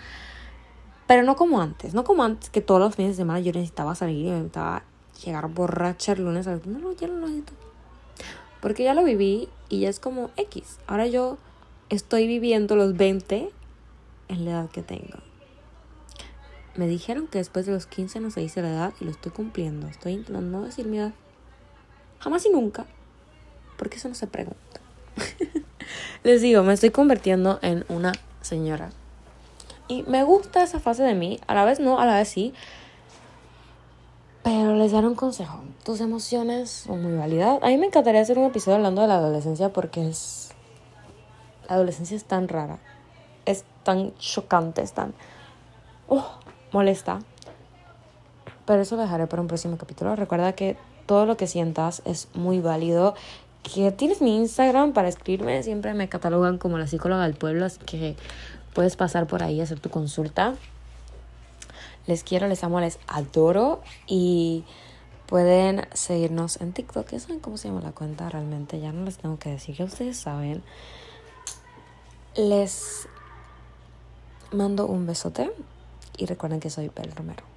Pero 1.06 1.22
no 1.22 1.36
como 1.36 1.62
antes, 1.62 1.94
no 1.94 2.04
como 2.04 2.24
antes 2.24 2.50
que 2.50 2.62
todos 2.62 2.80
los 2.80 2.96
fines 2.96 3.12
de 3.12 3.18
semana 3.18 3.40
yo 3.40 3.54
necesitaba 3.54 3.94
salir 3.94 4.26
y 4.26 4.30
necesitaba 4.32 4.82
llegar 5.24 5.50
borracha 5.50 6.14
el 6.14 6.24
lunes. 6.24 6.48
No, 6.48 6.80
no, 6.80 6.94
ya 6.94 7.08
no 7.08 7.14
lo 7.14 7.28
necesito. 7.28 7.54
Porque 8.60 8.84
ya 8.84 8.96
lo 8.96 9.04
viví 9.04 9.50
y 9.70 9.82
ya 9.82 9.90
es 9.90 10.00
como 10.00 10.32
X. 10.36 10.80
Ahora 10.88 11.06
yo 11.06 11.38
estoy 11.90 12.26
viviendo 12.26 12.76
los 12.76 12.98
20 12.98 13.52
en 14.30 14.46
la 14.46 14.52
edad 14.52 14.70
que 14.72 14.82
tengo. 14.82 15.20
Me 16.76 16.88
dijeron 16.88 17.28
que 17.28 17.38
después 17.38 17.68
de 17.68 17.74
los 17.74 17.86
15 17.86 18.20
no 18.20 18.32
se 18.32 18.40
dice 18.40 18.64
la 18.64 18.70
edad 18.70 18.94
y 19.00 19.06
lo 19.06 19.12
estoy 19.12 19.32
cumpliendo. 19.32 19.88
Estoy 19.88 20.14
intentando 20.14 20.58
no 20.58 20.66
decir 20.66 20.88
mi 20.88 20.98
edad. 20.98 21.14
Jamás 22.18 22.44
y 22.48 22.50
nunca. 22.50 22.88
Porque 23.78 23.98
eso 23.98 24.10
no 24.10 24.16
se 24.16 24.28
pregunta. 24.28 24.82
Les 26.24 26.42
digo, 26.42 26.64
me 26.64 26.74
estoy 26.74 26.90
convirtiendo 26.90 27.60
en 27.62 27.86
una 27.90 28.14
señora. 28.42 28.90
Y 29.88 30.04
me 30.04 30.24
gusta 30.24 30.64
esa 30.64 30.80
fase 30.80 31.04
de 31.04 31.14
mí. 31.14 31.40
A 31.48 31.56
la 31.56 31.64
vez 31.64 31.80
no, 31.80 32.00
a 32.00 32.06
la 32.06 32.16
vez 32.16 32.28
sí. 32.28 32.54
Pero 34.44 34.76
les 34.76 34.92
daré 34.92 35.08
un 35.08 35.16
consejo. 35.16 35.62
Tus 35.84 36.02
emociones 36.02 36.70
son 36.70 37.04
muy 37.04 37.18
válidas. 37.18 37.60
A 37.62 37.68
mí 37.68 37.78
me 37.78 37.88
encantaría 37.88 38.22
hacer 38.22 38.38
un 38.38 38.46
episodio 38.46 38.78
hablando 38.78 39.02
de 39.02 39.08
la 39.08 39.16
adolescencia 39.16 39.74
porque 39.74 40.08
es... 40.08 40.52
La 41.68 41.76
adolescencia 41.76 42.16
es 42.16 42.26
tan 42.26 42.48
rara. 42.48 42.80
Es 43.46 43.66
tan 43.84 44.16
chocante, 44.18 44.82
es 44.82 44.94
tan... 44.94 45.14
Oh, 46.08 46.26
molesta. 46.72 47.20
Pero 48.66 48.82
eso 48.82 48.96
lo 48.96 49.02
dejaré 49.02 49.28
para 49.28 49.42
un 49.42 49.48
próximo 49.48 49.78
capítulo. 49.78 50.16
Recuerda 50.16 50.54
que 50.54 50.78
todo 51.06 51.26
lo 51.26 51.38
que 51.38 51.48
sientas 51.48 52.02
es 52.06 52.28
muy 52.34 52.60
válido. 52.60 53.16
Que 53.74 53.92
tienes 53.92 54.22
mi 54.22 54.38
Instagram 54.38 54.94
para 54.94 55.10
escribirme. 55.10 55.62
Siempre 55.62 55.94
me 55.94 56.08
catalogan 56.08 56.58
como 56.58 56.78
la 56.78 56.88
psicóloga 56.88 57.24
del 57.24 57.36
pueblo. 57.36 57.66
Así 57.66 57.80
que 57.80 58.16
puedes 58.74 58.96
pasar 58.96 59.28
por 59.28 59.44
ahí 59.44 59.60
a 59.60 59.64
hacer 59.64 59.80
tu 59.80 59.90
consulta. 59.90 60.56
Les 62.06 62.24
quiero, 62.24 62.48
les 62.48 62.64
amo, 62.64 62.80
les 62.80 62.98
adoro. 63.08 63.82
Y 64.08 64.64
pueden 65.26 65.86
seguirnos 65.94 66.62
en 66.62 66.72
TikTok. 66.72 67.10
Ya 67.12 67.20
saben 67.20 67.40
cómo 67.40 67.58
se 67.58 67.68
llama 67.68 67.82
la 67.82 67.92
cuenta 67.92 68.30
realmente. 68.30 68.80
Ya 68.80 68.94
no 68.94 69.04
les 69.04 69.18
tengo 69.18 69.38
que 69.38 69.50
decir. 69.50 69.76
Ya 69.76 69.84
ustedes 69.84 70.18
saben. 70.18 70.64
Les 72.36 73.10
mando 74.54 74.86
un 74.88 75.06
besote 75.06 75.52
y 76.16 76.26
recuerden 76.26 76.62
que 76.62 76.70
soy 76.70 76.90
Bel 76.96 77.12
Romero. 77.12 77.57